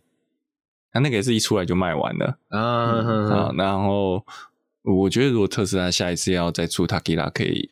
[0.91, 3.55] 他那个也是一出来就卖完了啊、嗯嗯。
[3.55, 4.25] 然后
[4.81, 7.69] 我觉得如果特斯拉下一次要再出 Tequila，可以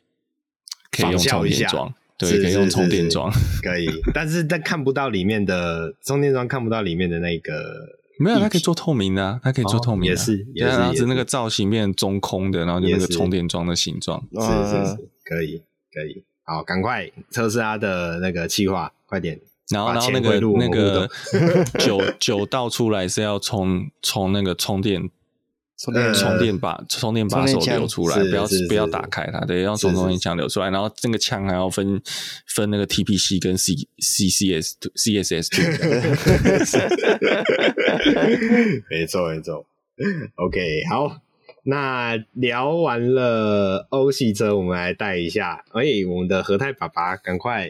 [0.92, 3.32] 可以用充电桩，对，可以用充电桩，
[3.64, 3.88] 可以。
[4.14, 7.54] 但是但看不到里面的充电桩，看不到里面的那个，
[8.22, 16.24] 没有，它可以做透明的、啊，它可以做透明的、啊哦，也是，也是，然后是那个造型变中空的，然后就那个充电桩的形状，是是是，可以可以。
[16.48, 19.38] 好，赶快特斯拉的那个计划，快点。
[19.70, 21.10] 然后，然后那个那个
[21.78, 25.10] 酒酒倒出来是要从从那个充电
[25.78, 30.70] 充电充电把充电把手流出来，不要不要打开它，对，要从充电枪流出来。
[30.70, 32.02] 然后那个枪还要分
[32.48, 35.50] 分那个 TPC 跟 C CCS CSS。
[38.90, 39.66] 没错没错
[40.38, 41.18] ，OK 好。
[41.70, 45.66] 那聊完了欧系车，我们来带一下。
[45.74, 47.68] 哎、我们的和泰爸爸，赶快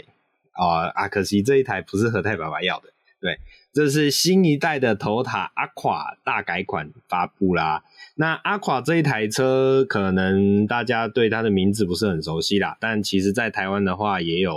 [0.51, 0.89] 啊、呃！
[0.89, 2.89] 啊，可惜这一台不是和泰爸爸要的。
[3.19, 3.39] 对，
[3.73, 7.83] 这是新一代的头塔阿垮大改款发布啦。
[8.17, 14.53] 那阿垮这一台车，可能大家对它的名字不是很熟悉啦，但其实在台湾的话，也有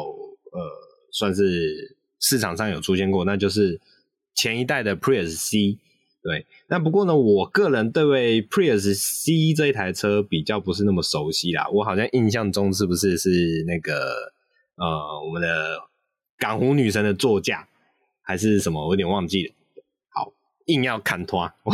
[0.52, 0.60] 呃，
[1.12, 3.80] 算是市场上有出现过，那就是
[4.34, 5.78] 前一代的 Prius C。
[6.22, 11.66] 对，那不过呢，我个人对 Prius C 这一台车比较不是那么熟悉啦。
[11.72, 14.30] 我好像印象中是不是是那个
[14.76, 15.78] 呃，我们的
[16.36, 17.66] 港湖女神的座驾，
[18.20, 18.86] 还是什么？
[18.86, 19.54] 我有点忘记了。
[20.10, 20.34] 好，
[20.66, 21.50] 硬要砍拖。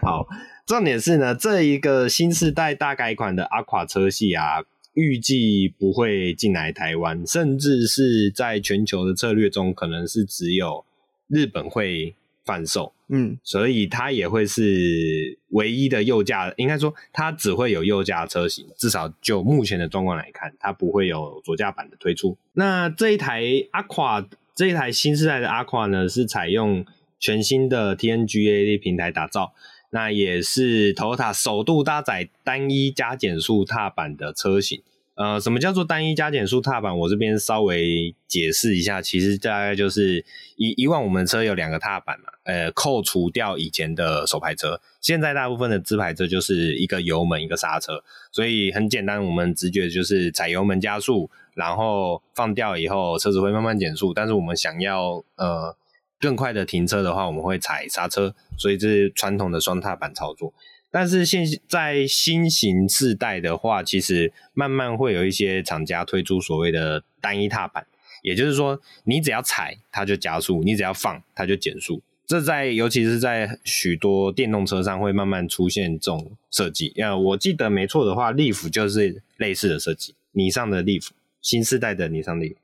[0.00, 0.26] 好，
[0.66, 4.64] 重点是呢，这一个新世代大改款的 Aqua 车系啊，
[4.94, 10.86] 预计不会进来台湾，甚至是在全球的策略中，可能是只有
[11.28, 12.14] 日本会。
[12.46, 22.38] 贩售，嗯，所以它也会是唯一的右驾，应该说它只会有右驾车型，至少就目前的状况来看，它不会有左驾版的推出。
[22.52, 26.86] 那这一台 Aqua，这一台新时代的 Aqua 呢，是采用
[27.18, 29.52] 全新的 TNGA 平台打造，
[29.90, 34.82] 那也是 Toyota 首度搭载单一加减速踏板的车型。
[35.16, 36.96] 呃，什么叫做单一加减速踏板？
[36.96, 40.22] 我这边稍微解释一下，其实大概就是
[40.56, 55.74] 以以往我们车有两个踏板嘛，呃，扣除掉以前的手排车，现在大部分的自排车就是一个油门一个刹车，所以很简单，我们直觉就是踩油门加速，然后放掉以后车子会慢慢减速，但是我们想要呃
[56.20, 60.52] 更快的停车的话，我们会踩刹车，所以这是传统的双踏板操作。
[60.90, 67.86] 但是现在新型世代的话，其实慢慢会有一些厂家推出所谓的单一踏板，
[68.22, 72.02] 也就是说，你只要踩它就加速，你只要放它就减速。
[72.26, 76.92] 这在尤其是在许多电动车上会慢慢出现这种设计。
[76.96, 81.08] 呃，我记得没错的话，Leaf 就是类似的设计，尼桑的 Leaf，
[81.40, 82.56] 新世代的尼桑 Leaf。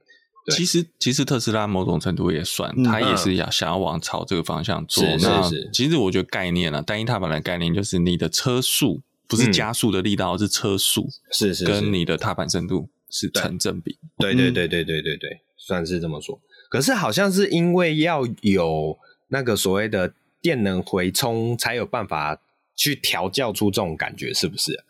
[0.51, 5.05] 其实，其实特斯拉某种程度也算，它也是要想要往朝这个方向做。
[5.05, 5.71] 是是是。
[5.73, 13.99] 其实我觉得概念啊，单一踏板的概念就是你的车速不是加速的力道，是车速，是是跟你的踏板深度是成正比。
[14.19, 16.41] 对对对对对对对，算是这么说。
[16.69, 22.41] 可是好像是因为要有那个所谓的电能回充，才有办法
[22.75, 24.83] 去调教出这种感觉，是不是？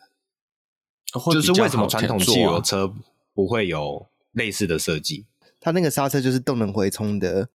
[1.30, 2.90] 就是为什么传统汽油车
[3.34, 5.26] 不会有类似的设计？
[5.62, 7.48] 它那个刹车就是动能回充的，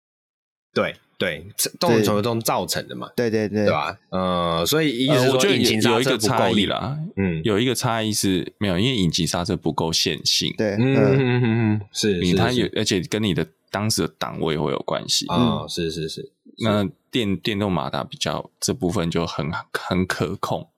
[0.74, 1.46] 对对，
[1.80, 3.10] 动力从中造成的嘛。
[3.16, 3.98] 对对对，对吧？
[4.10, 7.00] 呃，所以意思是说引擎有一个差异啦。
[7.16, 10.54] 嗯，有一个差异是没有，因为引擎刹车不够线性。
[10.58, 15.26] 对，嗯嗯嗯，是，因为它有，而且跟你的当时的档位会有关系。
[15.28, 16.32] 啊，是是是。
[16.60, 20.70] 那电电动马达比较这部分就很很可控。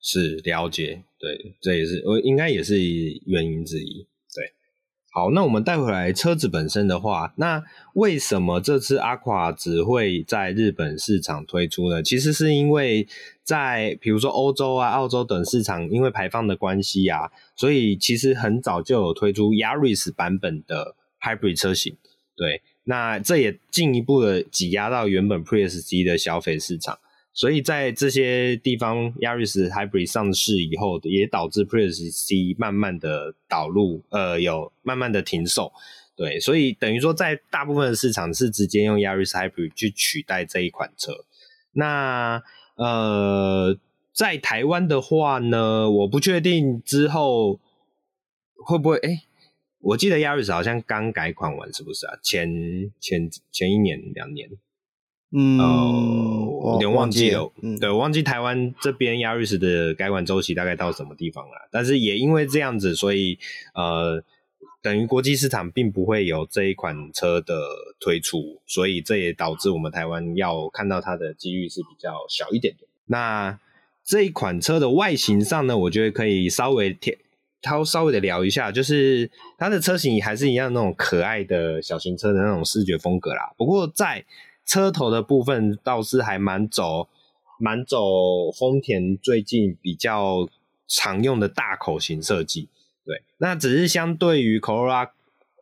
[0.00, 2.80] 是了解，对，这也是我应该也是
[3.26, 4.06] 原因之一。
[5.12, 12.00] 好，那我们带回来车子本身的话，那为什么这次 Aqua 只会在日本市场推出呢？
[12.00, 13.08] 其实是因为
[13.42, 21.96] 在比如说欧洲啊、澳洲等市场，因为排放的关系啊，所以其实很早就有推出 Yaris 版本的 Hybrid 车型。
[22.36, 27.00] 对，那这也进一步的挤压到原本 Prius G 的消费市场。
[27.40, 35.72] 所以在这些地方，Yaris Hybrid 上市以后，也导致 Prius C 慢慢的导入，呃，有慢慢的停售。
[36.14, 41.24] 对，所以等于说，在大部分的市场是直接用 Yaris Hybrid 去取代这一款车。
[41.72, 42.42] 那
[42.74, 43.74] 呃，
[44.12, 47.58] 在台湾的话呢，我不确定之后
[48.54, 49.22] 会不会，哎、
[49.80, 52.18] 我记得 Yaris 好像刚改款完，是不是啊？
[52.22, 54.50] 前前前一年两年。
[55.32, 57.52] 嗯，有点忘记了。
[57.62, 61.68] 嗯，对，我忘记台湾这边 Yaris 的改款周期大概到什么地方了。
[61.70, 63.38] 但是也因为这样子，所以
[63.74, 64.22] 呃，
[64.82, 67.54] 等于国际市场并不会有这一款车的
[68.00, 72.88] 推出，所以这也导致我们台湾要看到它的几率是比较小一点的。
[73.06, 73.58] 那
[74.04, 77.16] 这一款车的外形上呢，我觉得可以稍微贴，
[77.62, 83.54] 稍稍微的聊一下，就是它的车型还是一样那种可爱的小型车的那种视觉风格啦。
[83.56, 84.24] 不过在
[84.70, 87.08] 车头的部分倒是还蛮走，
[87.58, 90.48] 蛮走丰田最近比较
[90.86, 92.68] 常用的大口型设计。
[93.04, 95.10] 对，那只是相对于 Corolla，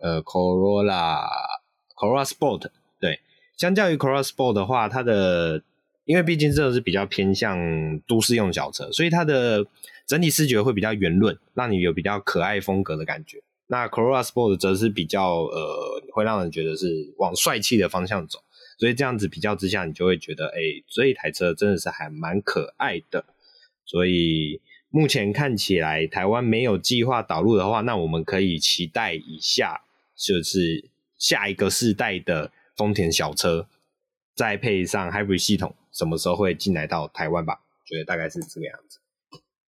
[0.02, 2.66] 呃，Corolla，Corolla Sport，
[3.00, 3.20] 对，
[3.56, 5.62] 相较于 Corolla Sport 的话，它的
[6.04, 7.58] 因为毕竟这个是比较偏向
[8.06, 9.64] 都市用小车，所以它的
[10.06, 13.42] 整体视觉会比较圆润，让你有比较可爱风格的感觉。
[13.68, 18.40] 那 Corolla Sport 则是比较呃，会让人觉得是往帅气的方向走。
[18.78, 23.24] 所以这样子比较之下，你就会觉得，哎、这一台车真的是还蛮可爱的。
[23.84, 29.80] 所以目前看起来，台湾没有计划导入的话，那我们可以期待一下，
[30.14, 30.88] 就是
[31.18, 33.66] 下一个世代的丰田小车，
[34.36, 37.60] 再配上 Hybrid 系统，什么时候会进来到台湾吧？
[37.84, 39.00] 觉得大概是这个样子。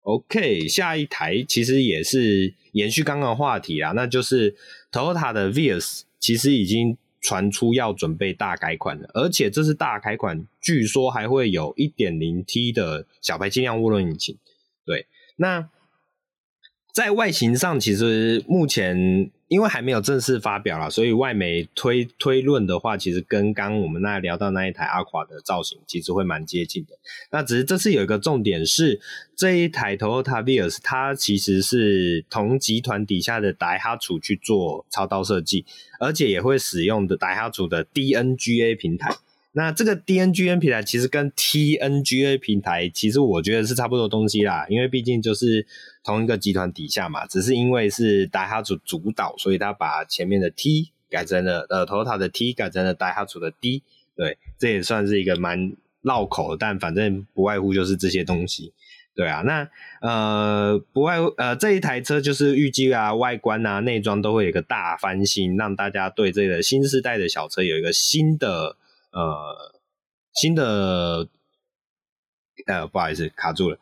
[0.02, 4.54] OK，下一台其实也是延续刚刚的话题啊，那就是
[4.92, 6.96] Toyota 的 Vios，其实已经。
[7.20, 14.36] 传出要准备大改款的，而且这次大改款，据说还会有 1.0T 的小排气量涡轮引擎。
[14.84, 15.06] 对，
[15.36, 15.68] 那
[16.92, 19.30] 在外形上，其实目前。
[19.50, 26.96] 因为还没有正式发表啦，所以外媒推推论的话，其实跟刚我们那聊到那一台阿垮的造型，其实会蛮接近的。
[27.32, 29.00] 那只是这次有一个重点是，
[29.34, 35.66] 这一台 Toyota Vios 它其实是同集团底下的戴哈楚去做超刀设计，
[35.98, 39.16] 而且也会使用的戴哈楚的 DNGA 平台。
[39.52, 45.66] 那这个 DNGA 平台其实跟 TNGA 平台，其实我觉得是差不多东西啦，因为毕竟就是
[46.04, 53.82] 同一个集团底下嘛，只是因为是 Daihatsu 主导，所以他把前面的 T 改成了呃 Toyota 的 T 改成了 Daihatsu 的 D，
[54.14, 58.72] 对，这也算是一个蛮绕口，但反正不外乎就是这些东西，
[59.16, 59.68] 对啊，那
[60.00, 68.76] 呃不外乎呃这一台车就是预计啊外观啊内装都会有一个大翻新，让大家对这个新世代的小车有一个新的。
[69.12, 69.72] 呃，
[70.32, 71.28] 新的，
[72.66, 73.76] 呃，不好意思，卡住了，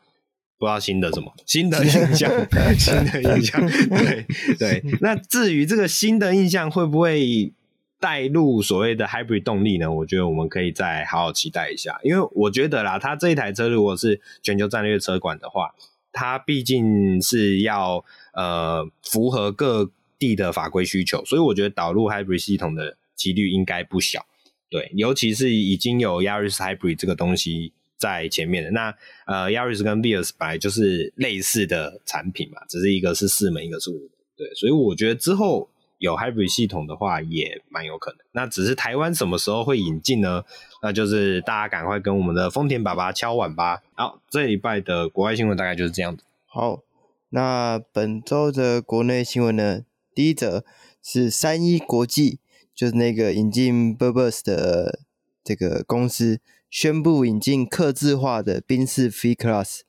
[0.57, 2.31] 不知道新的什么，新的印象，
[2.77, 4.25] 新的印象，对
[4.57, 4.83] 对。
[5.01, 7.53] 那至于这个新的印象会不会
[7.99, 9.91] 带入所谓的 hybrid 动力呢？
[9.91, 15.75] 我觉得我们可以再好好期待一下，因为我觉得啦，它这一台车如果是全球战略车管的话，
[16.11, 24.25] 它毕竟是要呃符合各地的法规需求，所以我觉得导入 hybrid 系统的几率应该不小。
[24.69, 38.19] 对，尤其是已经有 Yaris Hybrid 这个东西在前面的，那呃 Yaris 跟 Vios 本来就是类似的产品嘛，只是一个是四门，一个是五门，对，所以我觉得之后有 Hybrid 系统的话也蛮有可能。
[38.31, 40.43] 那只是台湾什么时候会引进呢？
[40.83, 43.81] 那就是大家赶快跟我们的丰田爸爸敲碗吧。
[43.95, 46.23] 好，这礼拜的国外新闻大概就是这样子。
[46.45, 46.83] 好，
[47.29, 49.81] 那本周的国内新闻呢，
[50.13, 50.63] 第一则
[51.01, 52.37] 是三一国际。
[52.79, 55.01] 就是那个引进 Brabus 的
[55.43, 59.81] 这个公司宣布引进客制化的宾士 V Class，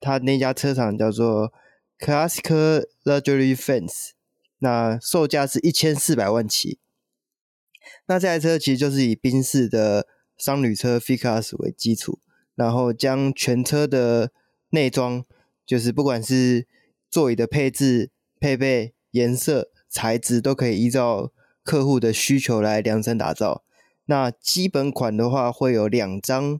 [0.00, 1.52] 它那家车厂叫做
[1.96, 4.10] Classic Luxury Fans，
[4.58, 6.80] 那售价是一千四百万起。
[8.06, 12.18] 那这台车其实就是以宾士的商旅车 FeatClass 为基础，
[12.56, 14.32] 然后将全车的
[14.70, 15.24] 内装，
[15.64, 16.66] 就是不管是
[17.08, 18.10] 座椅的配置、
[18.40, 21.30] 配备、颜色、材质，都可以依照
[21.68, 23.62] 客户的需求来量身打造。
[24.06, 26.58] 那基本款的话，会有两张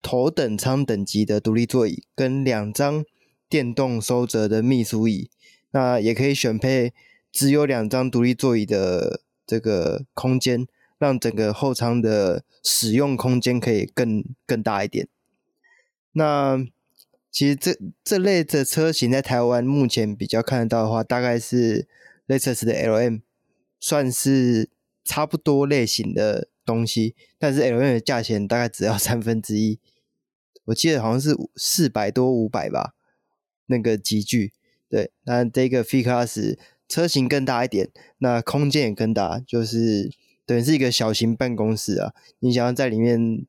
[0.00, 3.04] 头等舱等级的独立座椅，跟两张
[3.48, 5.28] 电动收折的秘书椅。
[5.72, 6.92] 那也可以选配
[7.32, 15.08] 只有两张独立座椅的这个空间，让整个后舱的使用空间可以更更大一点。
[16.12, 16.64] 那
[17.32, 21.88] 其实这这类的车型在台湾目前比较看得到的话，大概是
[22.28, 23.22] Lexus 的 LM，
[23.84, 24.70] 算是。
[25.06, 29.78] 差不多类型的东西，但是 L N 的价钱大概只要 三分之一，
[30.64, 32.94] 我记得好像是四百多五百吧，
[33.66, 34.54] 那个集聚。
[34.88, 36.58] 对，那这个 F I C A S
[36.88, 40.10] 车型更大一点，那空间也更大，就是
[40.46, 42.14] 等于是一个小型办公室啊。
[42.38, 43.44] 你想要在里面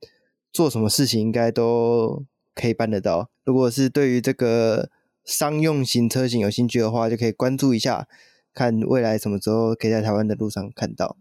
[0.51, 3.29] 做什么事情，应该都可以办得到。
[3.45, 4.89] 如果是对于这个
[5.23, 8.09] 商用型车型有兴趣的话，就可以关注一下，
[8.55, 11.17] 看未来什么时候可以在台湾的路上看到。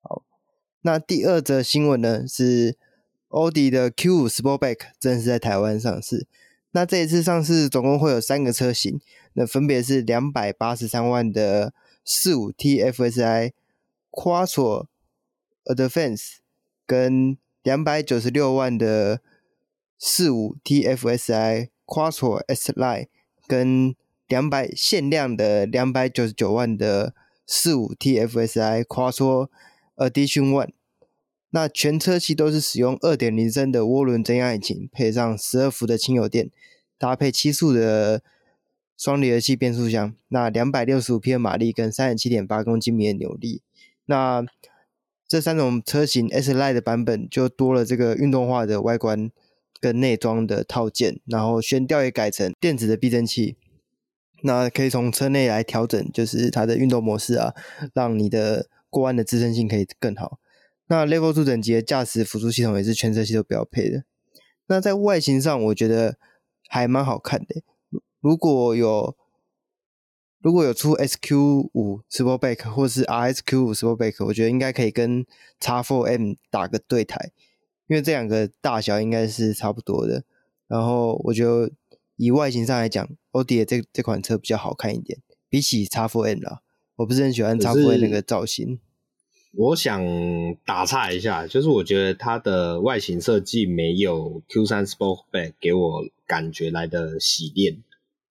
[0.00, 0.24] 好
[0.80, 2.76] 那第二则新闻呢，是
[3.28, 6.26] 奥迪的 Q5 Sportback 正式在台湾上市。
[6.72, 9.00] 那这一次上市总共会有三个车型，
[9.34, 11.74] 那分别是两百八十三万的
[12.04, 13.52] 四五 TFSI
[14.10, 14.86] Quattro
[15.64, 16.36] Advance，
[16.86, 19.20] 跟两百九十六万的
[19.98, 23.08] 四五 TFSI Quattro S Line，
[23.46, 23.94] 跟
[24.30, 27.12] 两百限量的两百九十九万的
[27.44, 29.48] 四五 TFSI Quattro
[29.96, 30.70] Edition One，
[31.50, 36.48] 那全车系都是使用二点零升的涡轮增压引擎，配上十二伏的轻油电，
[36.96, 38.22] 搭配七速的
[38.96, 43.62] 双离合器变速箱，那两百六十五匹的马力跟三十七点八公斤米的扭力。
[44.06, 44.46] 那
[45.26, 49.32] 这三种车型 S Line 的版本就多了这个运动化的外观
[49.80, 53.56] 跟内装的套件，然后悬吊也改成电子的避震器，
[54.42, 57.54] 那可以从车内来调整，就是它的运动模式啊，
[57.94, 58.68] 让你的。
[58.92, 60.40] 过弯的支撑性可以更好。
[60.88, 64.02] 那 Level Two 等级的驾驶辅助系统也是全车系都标配的。
[64.66, 66.16] 那在外形上，我觉得
[66.66, 67.62] 还蛮好看的。
[68.18, 69.16] 如果有
[70.40, 71.36] 如果有出 SQ
[71.72, 75.24] 五 Sportback 或是 RSQ 五 Sportback，我觉得应该可以跟
[75.60, 77.30] X4M 打个对台，
[77.86, 80.24] 因为这两个大小应该是差不多的。
[80.66, 81.70] 然后我觉得
[82.20, 85.18] 以外形上来讲，奥迪的这这款车比较好看一点，
[85.48, 86.60] 比起 X4N 啦。
[86.96, 88.78] 我不是很喜欢叉4那个造型。
[89.54, 90.04] 我想
[90.66, 97.82] 打岔一下，就是我觉得它的外形设计没有 Q 三 Sportback 给我感觉来的洗练。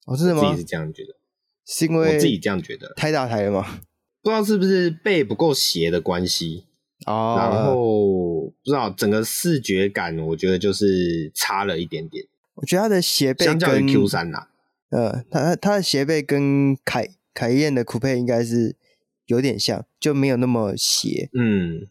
[0.05, 0.43] 哦，是吗？
[0.43, 1.15] 我自己是这样觉得，
[1.65, 3.81] 是因为我自己这样觉得，太大台了吗？
[4.21, 6.65] 不知道是不是背不够斜的关系
[7.07, 7.35] 哦。
[7.39, 12.23] 然后不知道整个视觉感，我觉得就是差了一点点。
[12.59, 14.49] 我觉得它的斜背跟相较于 Q3 啊，
[14.91, 17.09] 呃，它它的斜背跟凯。
[17.31, 18.75] 凯宴的酷配应该是
[19.27, 21.29] 有点像，就没有那么斜。
[21.31, 21.87] 嗯，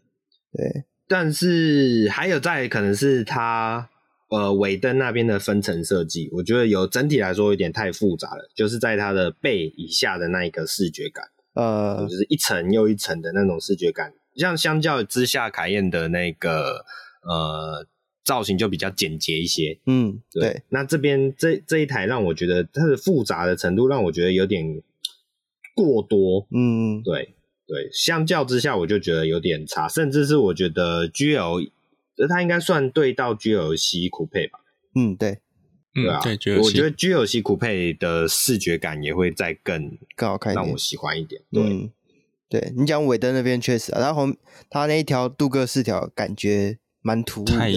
[0.52, 0.84] 对。
[1.06, 3.88] 但是还有在可能是它
[4.28, 8.50] 呃尾灯那边的分层设计，我觉得有整体来说有点太复杂了。
[8.54, 16.84] 就是在它的背以下的那一个视觉感，呃，就是一层又一层的那种视觉感，像相较之下，凯宴的那个
[17.22, 17.86] 呃
[18.24, 19.78] 造型就比较简洁一些。
[19.86, 20.42] 嗯，对。
[20.52, 24.82] 对，那这边这这一台让我觉得它的复杂的程度让我觉得有点。
[25.74, 31.70] 过多，嗯，对对，相较之下，我就觉得有点差，甚至是我觉得 GL，
[32.28, 34.58] 它应该算对到 GLC 酷配吧，
[34.96, 35.38] 嗯，对，
[35.94, 41.40] 对啊，对，我觉得 GLC 酷配的视觉感也会再更更好看，让我喜欢一点。
[41.52, 41.92] 对，嗯、
[42.48, 42.72] 对。
[42.76, 44.26] 你讲尾灯那边确实啊，然后
[44.68, 47.70] 它那一条镀铬饰条感觉蛮突兀的，太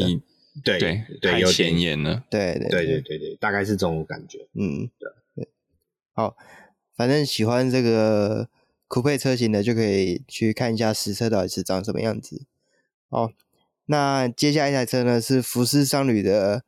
[0.63, 5.47] 对对，对太显眼了，对对对对对对，大概是这种感觉，嗯，对对，
[6.13, 6.35] 好。
[6.93, 8.47] 反正喜欢这个
[8.87, 12.43] 酷配车型的，就可以去看一下实车到底是长什么样子。
[13.09, 13.31] 好，
[13.85, 16.63] 那接下来一台车呢是福斯商旅的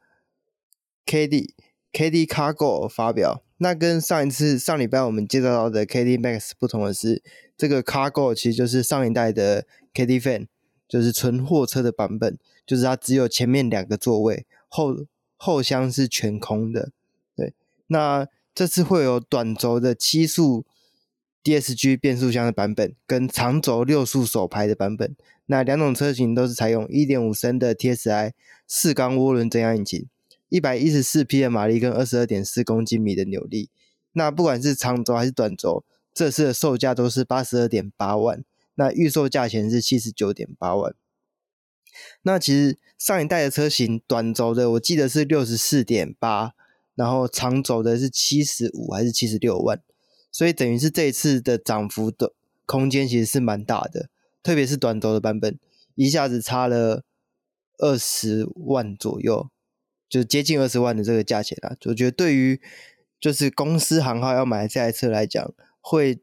[1.06, 1.52] KD
[1.92, 3.44] KD Cargo 发表。
[3.58, 7.22] 那跟上一次上礼拜我们介绍到的 KD Max 不同的是，
[7.56, 10.48] 这个 Cargo 其实就是上一代的 KD Fan，
[10.88, 15.06] 就是纯货车的版本，就是它只有前面两个座位，后
[15.38, 16.92] 后厢是全空的。
[17.36, 17.54] 对，
[17.88, 18.28] 那。
[18.56, 20.64] 这次会有短轴的七速
[21.44, 25.16] DSG 变速箱的版本，跟长轴六速手排的版本。
[25.48, 28.34] 那两种车型都是采用一点五升的 TSI
[28.68, 30.08] 四缸涡轮增压引擎，
[30.50, 33.72] 一百一十四匹的马力跟二十二点四公斤米的扭力。
[34.12, 35.84] 那不管是长轴还是短轴，
[36.14, 38.44] 这次的售价都是八十二点八万，
[38.76, 40.94] 那预售价钱是七十九点八万。
[42.24, 46.54] 那其实上一代的车型短轴的，我记得是六十四点八，
[46.96, 49.82] 然后长轴的是七十五还是七十六万，
[50.32, 52.34] 所以等于是这一次的涨幅的
[52.66, 54.10] 空间其实是蛮大的，
[54.42, 55.60] 特别是短轴的版本，
[55.96, 57.04] 一下子差了
[57.78, 59.50] 二十万左右，
[60.08, 62.62] 就接近二十万的这个价钱啊，我觉得对于
[63.20, 66.22] 就是公司行号要买这台车来讲，会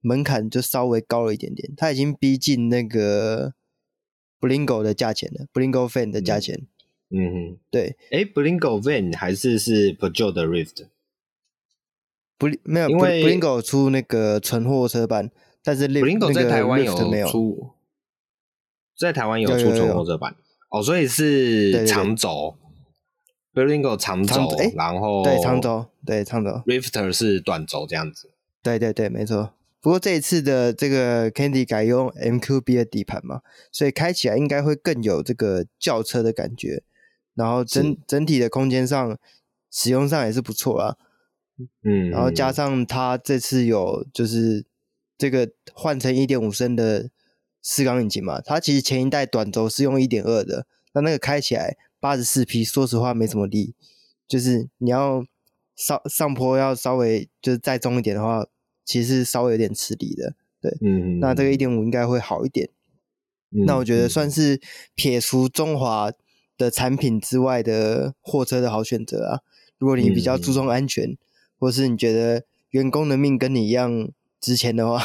[0.00, 3.52] 门槛就稍微高了一点点，它已经逼近那个。
[4.46, 6.66] Blingo 的价钱的 Blingo Van 的价钱，
[7.10, 10.86] 嗯哼，对，哎，Blingo Van 还是是 Peugeot 的 Rift，
[12.38, 15.32] 不，没有，因为 Blingo 出那个纯货车版，
[15.64, 17.70] 但是 Blingo 在台湾有没有出，
[18.96, 20.36] 在台湾有出纯货车版，
[20.70, 22.56] 哦，所以是长轴
[23.52, 28.30] ，Blingo 长轴，然后对长轴，对长轴，Rifter 是短轴这样子，
[28.62, 29.52] 对对对，没错。
[29.86, 36.82] 不过这一次的这个 Candy 改用 MQB 的底盘嘛，所以开起来应该会更有这个轿车的感觉，
[37.36, 39.16] 然后整整体的空间上
[39.70, 40.96] 使用上也是不错啦。
[41.84, 44.66] 嗯，然后加上它这次有就是
[45.16, 47.08] 这个换成一点五升的
[47.62, 53.76] 四缸引擎嘛，它其实前一代短轴是用一点二的，那那个开起来八十四匹，说实话没什么力，
[54.26, 55.24] 就是你要
[55.76, 58.44] 上上坡要稍微就是再重一点的话。
[58.86, 62.70] 其实稍微有点吃力的，对，嗯，那这个一点五应该会好一点。
[63.50, 64.60] 嗯、那我觉得算是
[64.94, 66.12] 撇除中华
[66.56, 69.40] 的产品之外的货车的好选择啊。
[69.78, 71.18] 如果你比较注重安全，嗯、
[71.58, 74.08] 或是你觉得员工的命跟你一样
[74.40, 75.04] 值钱的话，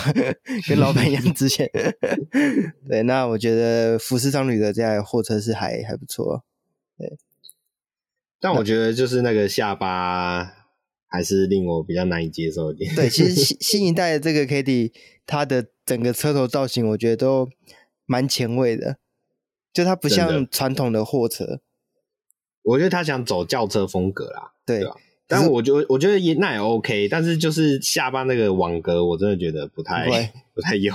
[0.68, 1.68] 跟老板一样值钱，
[2.88, 6.44] 对，那我觉得福斯商旅的这台货车是还还不错，
[7.00, 7.18] 对。
[8.40, 10.61] 但我觉得就是那个下巴。
[11.12, 12.96] 还是令我比较难以接受一点。
[12.96, 14.92] 对，其实 新新一代的这个 Caddy，
[15.28, 17.50] 它的整个车头造型，我觉得都
[18.06, 18.98] 蛮前卫的。
[19.74, 21.62] 就它不像传统的货车，
[22.64, 24.54] 我觉得他想走轿车风格啦。
[24.66, 24.84] 对？
[25.28, 30.12] 但我觉得我觉得也那也 OK，但是就是下巴那个网格，我真的觉得不太不，
[30.56, 30.94] 不太有。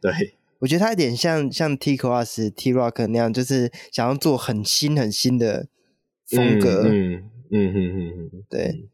[0.00, 0.12] 对，
[0.58, 5.68] 我觉得它有点像像 T Cross、T Rock 那样，就是想要做很新很新的
[6.26, 6.82] 风格。
[6.88, 8.88] 嗯嗯嗯嗯嗯，对。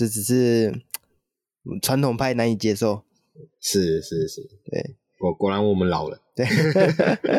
[0.00, 0.80] 这只是
[1.82, 3.04] 传统派难以接受，
[3.60, 6.46] 是是是，对，果果然我们老了，对。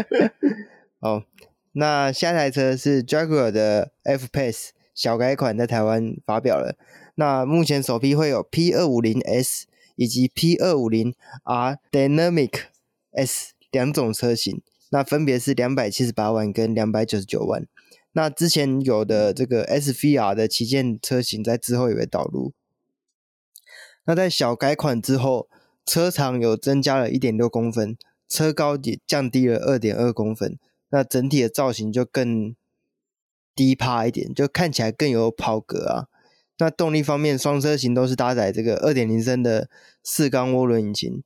[1.01, 1.24] 哦，
[1.72, 6.78] 那下一台车是 Jaguar 的 F-Pace 小改款，在台湾发表了。
[7.16, 12.66] 那目前首批会有 P 二五零 S 以及 P 二五零 R Dynamic
[13.14, 17.65] S 两种车型，那分别是两百七十八万跟两百九十九万。
[18.13, 22.53] 那之前有的这个 SVR 的旗舰车型，在之后也会导入。
[24.05, 25.47] 那在小改款之后，
[25.85, 30.57] 车长有增加了一点六公分，车高也降低了二点二公分。
[30.89, 32.55] 那整体的造型就更
[33.55, 36.07] 低趴一点，就看起来更有跑格啊。
[36.57, 39.69] 那动力方面，双车型都是搭载这个二点零升的
[40.03, 41.23] 四缸涡轮引擎，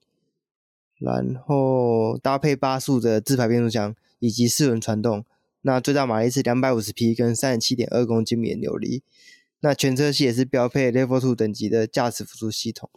[0.99, 5.25] 然后搭配八速的自排变速箱以及四轮传动。
[5.61, 9.01] 那最大马力是两百五十匹，跟三十七点二公斤米的扭力。
[9.61, 12.89] 那全车系也是标配 Level Two 等级的驾驶辅助系统。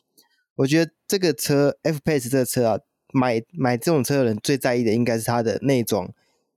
[0.57, 2.81] 我觉得这个车 F-Pace 这个车啊，
[3.13, 6.05] 买买这种车的人最在意的应该是它的内装，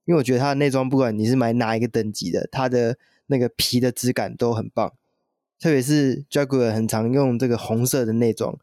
[0.05, 4.91] 因为我觉得它的内装不管你是买哪一个等级的，它的那个皮的质感都很棒。
[5.59, 8.57] 特别是 Jaguar 很常用这个红色的内装，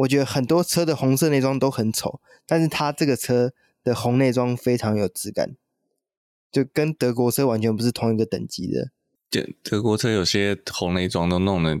[0.00, 3.52] 我觉得很多车的红色内装都很丑，但是它这个车
[3.84, 5.56] 的红内装非常有质感。
[6.50, 8.90] 就跟德国车完全不是同一个等级的。
[9.30, 11.80] 就德国车有些红内装都弄得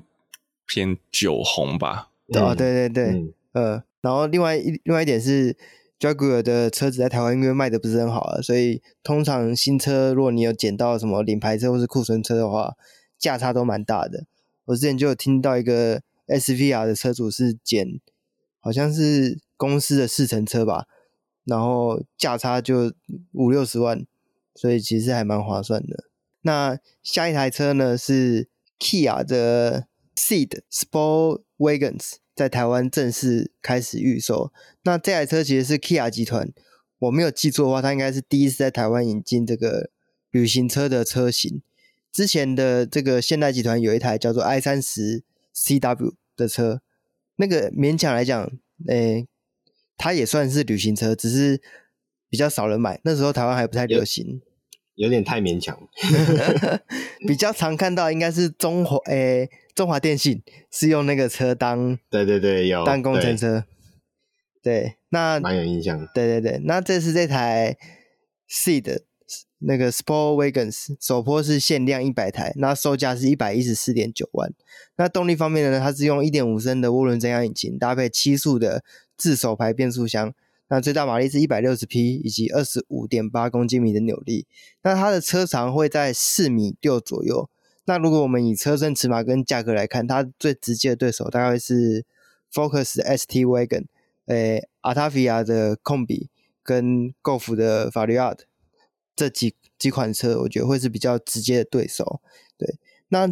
[0.66, 2.10] 偏酒红吧？
[2.28, 5.56] 嗯、哦，对对对，嗯、呃，然后另外一另外一点是
[5.98, 12.76] ，Jaguar 的车子在台湾因为卖的不是很好啊，所以通常新车如果你有捡到什么领牌车或是库存车的话，
[13.18, 14.26] 价差都蛮大的。
[14.66, 18.00] 我之前就有听到一个 SVR 的车主是捡，
[18.60, 20.86] 好像是公司的试乘车吧，
[21.44, 22.92] 然后价差就
[23.32, 24.06] 五六十万。
[24.52, 26.04] 所以其实还蛮划算的。
[26.42, 34.52] 那下一台车呢是 Kia 的 Seed Sport Wagons，在台湾正式开始预售。
[34.82, 36.52] 那这台车其实是 Kia 集团，
[36.98, 39.90] 我没有记错的话，它应该是第一次在台湾引进这个
[40.30, 41.62] 旅行车的车型。
[42.12, 45.22] 之前的这个现代集团有一台叫做 i 三十
[45.54, 46.80] CW 的车，
[47.36, 48.50] 那个勉强来讲，
[48.88, 49.26] 诶，
[49.96, 51.60] 它也算是旅行车，只是
[52.28, 53.00] 比较少人买。
[53.04, 54.40] 那时候台湾还不太流行。
[54.96, 55.88] 有点太勉强，
[57.26, 63.64] 比较常看到应该是中华诶、欸，中华电信是用那个车当对对对有当工程车，
[64.62, 66.06] 对，那蛮有印象。
[66.12, 67.78] 对对对，那这是这台
[68.50, 69.04] Ceed
[69.60, 74.52] 那个 Sport Wagons 首波是限量一百台，那售价是一百一十四点九万。
[74.96, 78.82] 那动力方面呢，它是用一点五升的涡轮增压引擎，搭配七速的
[79.16, 80.34] 自手排变速箱。
[80.68, 84.46] 那最大马力是一百六十匹，以及二十五点八公斤米的扭力。
[84.82, 87.50] 那它的车长会在四米六左右。
[87.86, 92.04] 那如果我们以车身尺码跟价格来看，它最直接的对手大概是
[92.52, 93.86] Focus ST Wagon，
[94.26, 96.28] 诶，Autavia 的 Combi
[96.62, 98.38] 跟 Golf 的 Variant
[99.16, 102.20] 这几几款车，我觉得会是比较直接的对手。
[102.56, 103.28] 对，那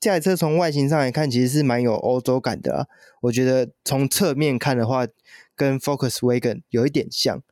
[0.00, 2.88] 这台车从外形上来看，其实是蛮有欧洲感的。
[3.22, 5.06] 我觉得从侧面看的话，
[5.54, 7.42] 跟 Focus Wagon 有一点像，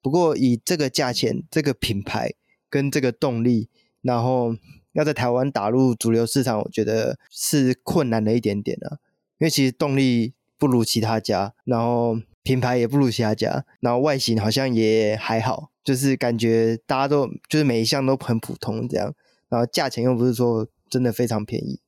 [0.00, 2.34] 不过以这个价钱、这个品牌
[2.70, 3.68] 跟这个动力，
[4.02, 4.54] 然后
[4.92, 8.98] 要在台湾打入主流市场，我觉得是困难了一点点啊。
[9.38, 19.12] 因为其实动力不如其他家，然后品牌也不如其他家，然后外形好像也还好，就是感觉大家都就是每一项都很普通这样，
[19.48, 21.80] 然后价钱又不是说真的非常便宜，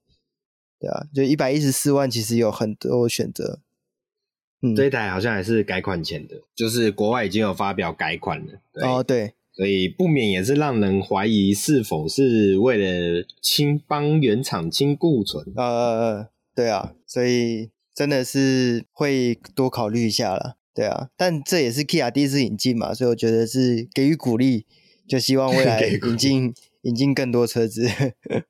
[0.80, 3.60] 对啊，就一百一十四万，其实有很多选择。
[4.60, 8.54] 嗯，这一台好像还是改款前的，就是国外已经有发表改款了。
[8.72, 15.46] 对哦，对，所以不免也是让人怀疑是否是为了清帮原厂清库存。
[15.54, 20.56] 呃，对啊，所以真的是会多考虑一下了。
[20.72, 24.64] 对啊，但这也是 Kia 第一次引进嘛，所以我觉得是给予鼓励，
[25.08, 27.88] 就希望未来 引进引进更多车子。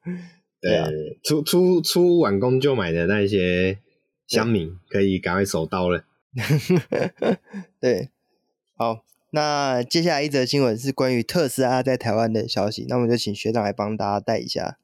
[0.60, 0.88] 对啊，
[1.22, 3.78] 出出出完工就买的那些。
[4.26, 6.04] 乡民可以赶快手刀了。
[7.80, 8.10] 对，
[8.76, 14.76] 好，那接下来一则新闻是关于特斯拉在台湾的消息，那我们就请学长来帮大家带一下。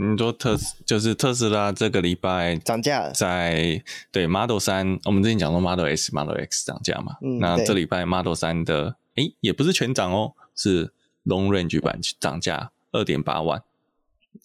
[0.00, 10.92] 你说特斯就是特斯拉这个礼拜涨价，在对 Model 三，我们之前讲说 Model S、Model X 涨价嘛，嗯、那这礼拜 Model 三的，诶，也不是全涨哦，是
[11.26, 13.62] Long Range 版涨价二点八万。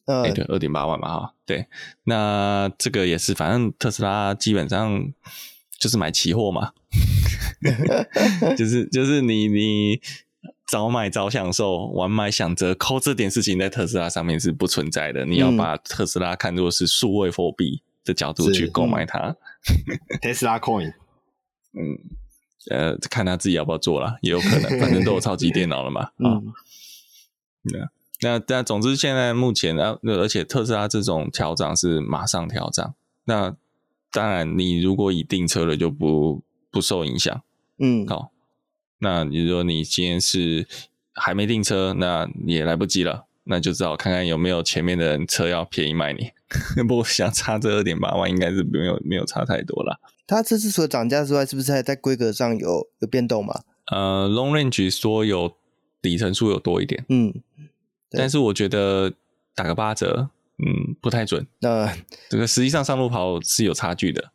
[0.06, 1.68] 哎，欸、对，二点八万嘛，哈，对，
[2.06, 5.14] 那这个也是，反正特斯拉基本上
[5.78, 6.74] 就是买期货嘛，
[8.58, 10.02] 就是就是你你
[10.68, 15.26] 早买早享受，晚买享折扣，这点事情在特斯拉上面是不存在的。
[15.26, 19.36] 你要把特斯拉看作是数位货币的角度去购买它
[20.22, 20.94] ，Tesla Coin，
[21.74, 22.00] 嗯，
[22.72, 26.42] 呃，看他自己要不要做了，也有可能，反正都有超级电脑了嘛，啊。
[28.22, 32.96] 那但总之，现在目前啊，而且特斯拉这种调涨是马上调涨。
[33.26, 33.56] 那
[34.12, 36.42] 当然，你如果已订车了，就不
[36.72, 37.44] 不受影响。
[37.78, 38.32] 嗯，好。
[39.06, 40.68] 那你说你今天是
[41.14, 46.32] 还没订车，那也来不及了，那就只好看看有没有前面的人车要便宜卖你。
[46.88, 50.00] 不过想差这二点八万，应该是没有没有差太多了。
[50.26, 53.62] 它这次除了涨价之外，是不是还在规格上有有变动嘛？
[53.92, 55.56] 呃，Long Range 说有
[56.02, 57.06] 里程数有多一点。
[57.10, 57.32] 嗯。
[58.10, 59.14] 但是我觉得
[59.54, 61.46] 打个八折，嗯，不太准。
[61.60, 61.96] 那
[62.30, 64.32] 这个实际上上路跑是有差距的，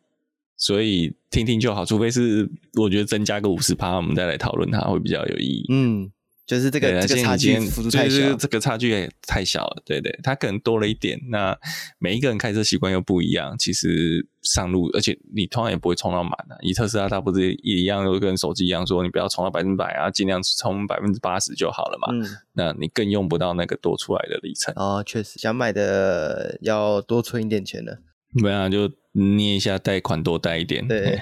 [0.60, 1.84] 所以听听就好。
[1.84, 2.48] 除非是
[2.78, 5.66] 我觉得增加个五十趴，我们再来讨论它会比较有意义。
[5.70, 6.12] 嗯。
[6.46, 11.16] 就是这个这个差距幅度太小，这个差距也太小了，对对，它可能多了一点。
[11.30, 11.56] 那
[12.00, 16.58] 每一个人开车习惯又不一样，其实上路，而且你通常也不会充到满的。
[16.62, 22.08] 以特斯拉，它不是一样，又跟手机一样，说你不要充到百分之百啊，尽量充百分之八十就好了嘛。
[22.12, 24.74] 嗯，那你更用不到那个多出来的里程。
[24.74, 27.92] 哦，确实，想买的要多存一点钱呢。
[28.30, 30.86] 没有啊，就捏一下贷款多贷一点。
[30.86, 31.20] 对，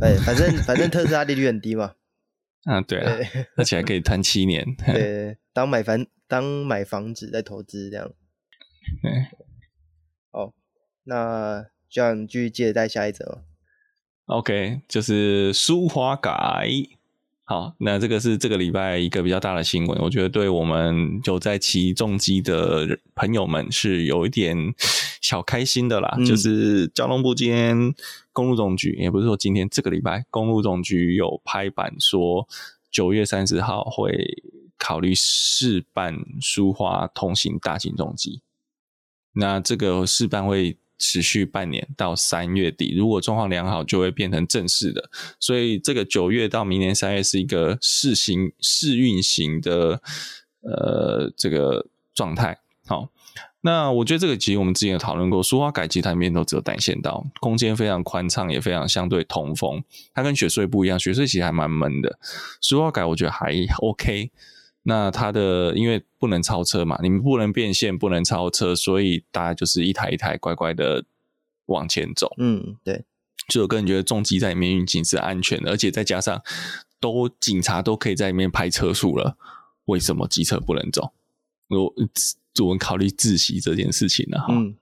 [0.00, 1.94] 哎， 反正反正特斯拉利率很低嘛。
[2.64, 4.66] 啊，对啊，对而且还可以摊七年。
[4.84, 8.10] 对，当买房当买房子在投资这样。
[9.02, 9.12] 对，
[10.30, 10.52] 好，
[11.04, 13.44] 那这样继续接着带下一则。
[14.26, 16.68] OK，就是舒华改。
[17.50, 24.54] 好，那这个是这个礼拜一个比较大的新闻，我觉得对我们有在骑重机的朋友们是有一点
[25.22, 26.14] 小开心的啦。
[26.18, 27.94] 嗯、就是交通部今天
[28.34, 32.46] 公路总局，也不是说今天这个礼拜公路总局有拍板说，
[32.90, 34.42] 九月三十号会
[34.76, 38.42] 考虑试办舒化通行大型重机。
[39.32, 40.76] 那这个试办会。
[40.98, 45.08] 持续半年到三月底，如果状况良好，就会变成正式的。
[45.38, 50.02] 所以这个九月到明年三月是一个试行试运行的
[50.62, 52.58] 呃这个状态。
[52.86, 53.10] 好，
[53.60, 59.84] 那我觉得这个其实我们之前有讨论过，舒滑改其实它里面都只有单线道，空间非常宽敞，也非常相对通风。
[60.14, 62.18] 它跟雪隧不一样，雪隧其实还蛮闷的，
[62.60, 64.30] 舒滑改我觉得还 OK。
[64.82, 71.04] 那它的因为不能超车嘛，你们不能变线，不能超车，所以大家就是一台一台乖乖的
[71.66, 72.34] 往前走。
[72.38, 73.04] 嗯，对。
[73.48, 76.42] 就我个人觉得重机在里面运行是安全的，而且再加上
[77.00, 79.38] 都警察都可以在里面拍车速了，
[79.86, 81.12] 为什么机车不能走？
[81.68, 81.94] 我
[82.60, 84.48] 我们考虑窒息这件事情了哈。
[84.50, 84.74] 嗯，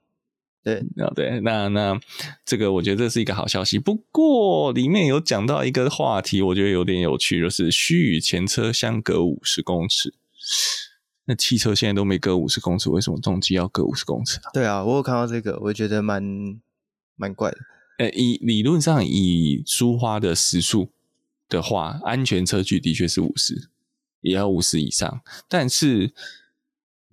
[0.66, 1.96] 对，啊对，那那
[2.44, 3.78] 这个我觉得这是一个好消息。
[3.78, 10.12] 不过里面有讲到一个话题，我觉得有点有趣，就是须与前车相隔五十公尺。
[11.26, 14.50] 那汽车现在都没隔五十公尺，为什么重机要隔五十公尺啊？
[14.52, 16.20] 对啊，我有看到这个，我觉得蛮
[17.14, 17.58] 蛮怪的。
[17.98, 20.88] 呃，以理论上以苏花的时速
[21.48, 23.68] 的话，安全车距的确是五十，
[24.20, 25.20] 也要五十以上。
[25.48, 26.12] 但是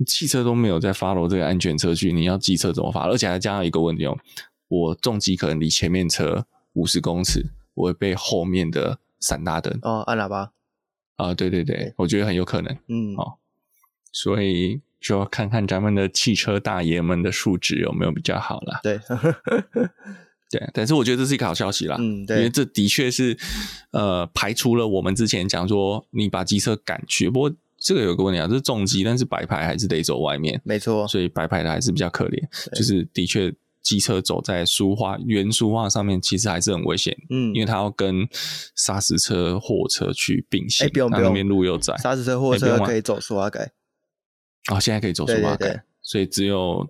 [0.06, 3.12] 汽车都没有在 follow 这个安全车距，你要机车怎么 follow？
[3.12, 4.18] 而且还加上一个问题哦，
[4.68, 10.52] 我重机可能离前面车五十公尺，我会被后面的闪大灯哦，按喇叭
[11.16, 13.34] 啊、呃，对对对，对，我觉得很有可能，嗯，哦。
[14.12, 18.80] 所以就要看看咱们的汽车大爷们的素质有没有比较好啦。
[18.84, 19.00] 对，
[20.52, 21.96] 对，但是我觉得这是一个好消息啦。
[22.00, 23.36] 嗯，对，因为这的确是
[23.92, 27.52] 呃排除了我们之前讲说你把机车赶去，不过
[27.84, 31.06] 这个有个问题啊，这是重机，但是白牌还是得走外面，没错。
[31.06, 32.42] 所以白牌的还是比较可怜，
[32.74, 37.14] 就是的确机车走在书画原书画上面，其实还是很危险。
[37.30, 38.26] 嗯，因为它要跟
[38.74, 43.74] 砂石车、货车去并行，哎，不用不用，那边路又窄，砂石车、货车可以走书画改。
[44.72, 46.90] 哦，现在可以走书画改，所以只有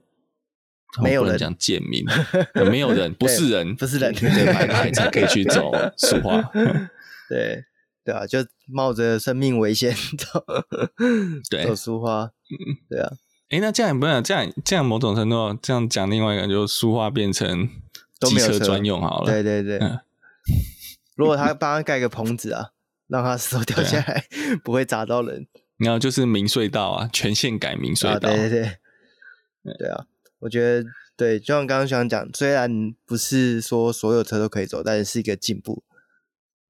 [1.01, 2.05] 没有人讲贱民，
[2.69, 6.39] 没有人不是人，不是人，对白牌才可以去走书画。
[7.27, 7.65] 对
[8.03, 10.43] 对啊，就冒着生命危险 走，
[11.49, 12.23] 对走苏花。
[12.25, 13.11] 嗯，对啊。
[13.49, 17.69] 哎，那这样不能这样，这样某种程度这样讲，另外一个就是苏花变成
[18.21, 19.31] 机车专用好了。
[19.31, 19.79] 对对对。
[21.15, 22.71] 如果他帮他盖个棚子啊，
[23.07, 24.25] 让他石头掉下来
[24.65, 25.47] 不会砸到人。
[25.77, 28.29] 然后就是明隧道啊，全线改明隧道。
[28.29, 28.61] 啊、对对
[29.63, 30.05] 对，对啊，
[30.39, 35.83] 我觉得对，就像刚刚想讲，虽然不是说所有车都可以走，但是是一个进步。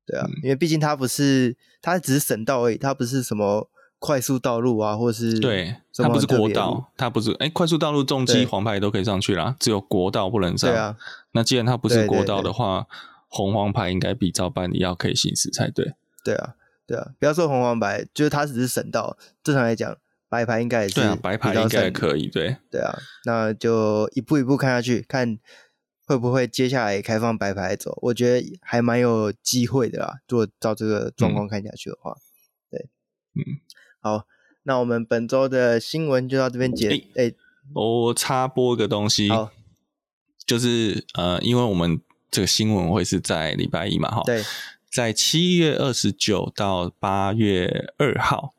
[0.05, 10.69] 对啊，嗯、因为毕竟它不是，它只是省道而已，它不是什么快速道路啊，或是对，它不是国道，它不是哎，快速道路重机黄牌都可以上去啦，只有国道不能上。
[10.69, 10.95] 对啊，
[11.31, 12.87] 那既然它不是国道的话，
[13.27, 15.93] 红黄牌应该比照办理要可以行驶才对。
[16.23, 16.55] 对啊。
[16.85, 19.17] 对啊，不要说红黄牌，就是它只是省道。
[19.41, 19.95] 正常来讲，
[20.27, 20.95] 白牌应该也是。
[20.95, 22.27] 对啊，白牌应该也可以。
[22.27, 22.93] 对对啊，
[23.23, 25.39] 那就一步一步看下去，看
[26.05, 27.97] 会不会接下来开放白牌走。
[28.01, 30.19] 我觉得还蛮有机会的啦。
[30.27, 32.19] 如果照这个状况看下去的话，嗯、
[32.71, 32.89] 对，
[33.35, 33.41] 嗯，
[33.99, 34.27] 好，
[34.63, 36.89] 那我们本周的新闻就到这边结。
[36.89, 37.35] 哎、欸欸，
[37.73, 39.51] 我插播一个东西，好，
[40.45, 44.43] 就是呃，因为我们这个新闻会是在礼拜一嘛，哈，对。
[44.91, 48.53] 在七月二十九到八月二号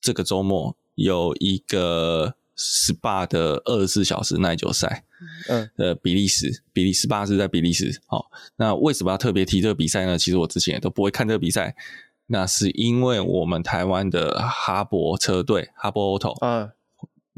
[0.00, 5.04] 这个周末，有一个 SPA 的二十四小时耐久赛。
[5.48, 8.00] 嗯，呃，比利时，比利时 SPA 是在比利时。
[8.06, 10.18] 好、哦，那为什么要特别提这个比赛呢？
[10.18, 11.74] 其实我之前也都不会看这个比赛。
[12.26, 16.70] 那是因为我们台湾的哈勃车队，哈勃 Auto，嗯，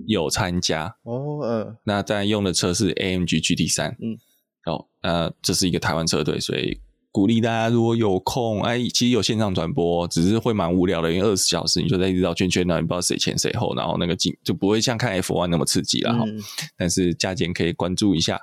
[0.06, 0.96] 有参加。
[1.02, 3.96] 哦，嗯，那在用的车是 AMG GT 三。
[4.00, 4.18] 嗯，
[4.66, 6.80] 哦，那，这是一个台湾车队，所以。
[7.12, 16.24] 鼓励大家，如果有空，哎，其实有线上转播，只是会蛮无聊的，因为二十小时你就在一直绕圈圈，那你不知道谁前谁后，然后那个景就不会像看 F one 那么刺激了哈。
[16.26, 16.42] 嗯、
[16.74, 18.40] 但是价钱可以关注一下。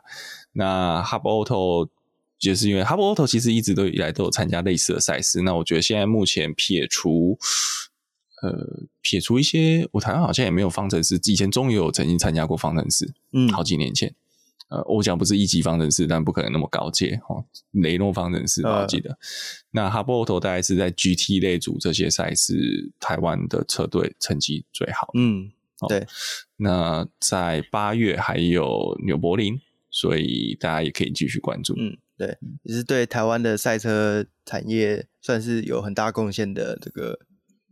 [0.53, 1.89] 那 Hub Auto
[2.37, 5.41] 就是因为 Hub Auto 其实一直都以来都有参加类似的赛事。
[5.41, 7.39] 那我觉得现在目前撇除
[8.43, 14.13] 呃撇除一些，我台湾好像也没有方程式，以前终于有曾经参加过方程式，嗯，好几年前。
[14.69, 17.43] 呃，我讲不是一级方程式，但不可能那么高阶哦。
[17.71, 19.09] 雷诺方程式，我记得。
[19.09, 19.17] 呃、
[19.71, 25.09] 那哈波头大概是在 GT 类组这些赛事，台湾的车队成绩最好。
[25.17, 25.51] 嗯，
[25.87, 26.05] 对。
[26.57, 29.59] 那在八月还有纽柏林，
[29.89, 31.73] 所以大家也可以继续关注。
[31.77, 37.19] 嗯，对，也是对台湾的赛车产业算是有很大贡献的这个。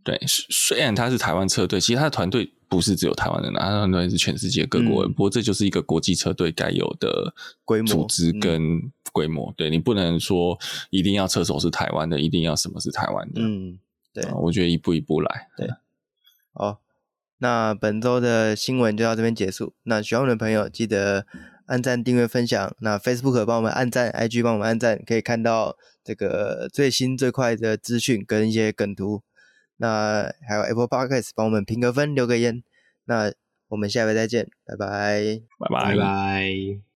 [0.04, 5.11] 对，虽然他是台湾车队，其实他的团队不是只有台湾人，他的团队是全世界各国人。
[5.11, 9.51] 嗯、不过这就是一个国际车队该有的规模、组织跟规模。
[9.51, 10.57] 嗯、对，你不能说
[10.89, 13.41] 一定要车手是台湾的，一定要什么是台湾的。
[13.41, 13.80] 嗯，
[14.13, 15.47] 对，我觉得一步一步来。
[15.55, 15.70] 对，
[16.53, 16.82] 好，
[17.38, 19.74] 那本周的新闻就到这边结束。
[19.84, 21.26] 那喜欢我的朋友记得
[21.68, 22.76] 按赞、订阅、分享。
[22.80, 29.24] 那 Facebook 帮我们按赞，IG 帮我们按赞，可以看到这个最新最快的资讯跟一些梗图。
[29.78, 32.64] 那还有 Apple Podcast 帮我们评个分，留个言。
[33.06, 33.32] 那
[33.70, 36.82] 我们下回再见，拜拜，拜拜拜。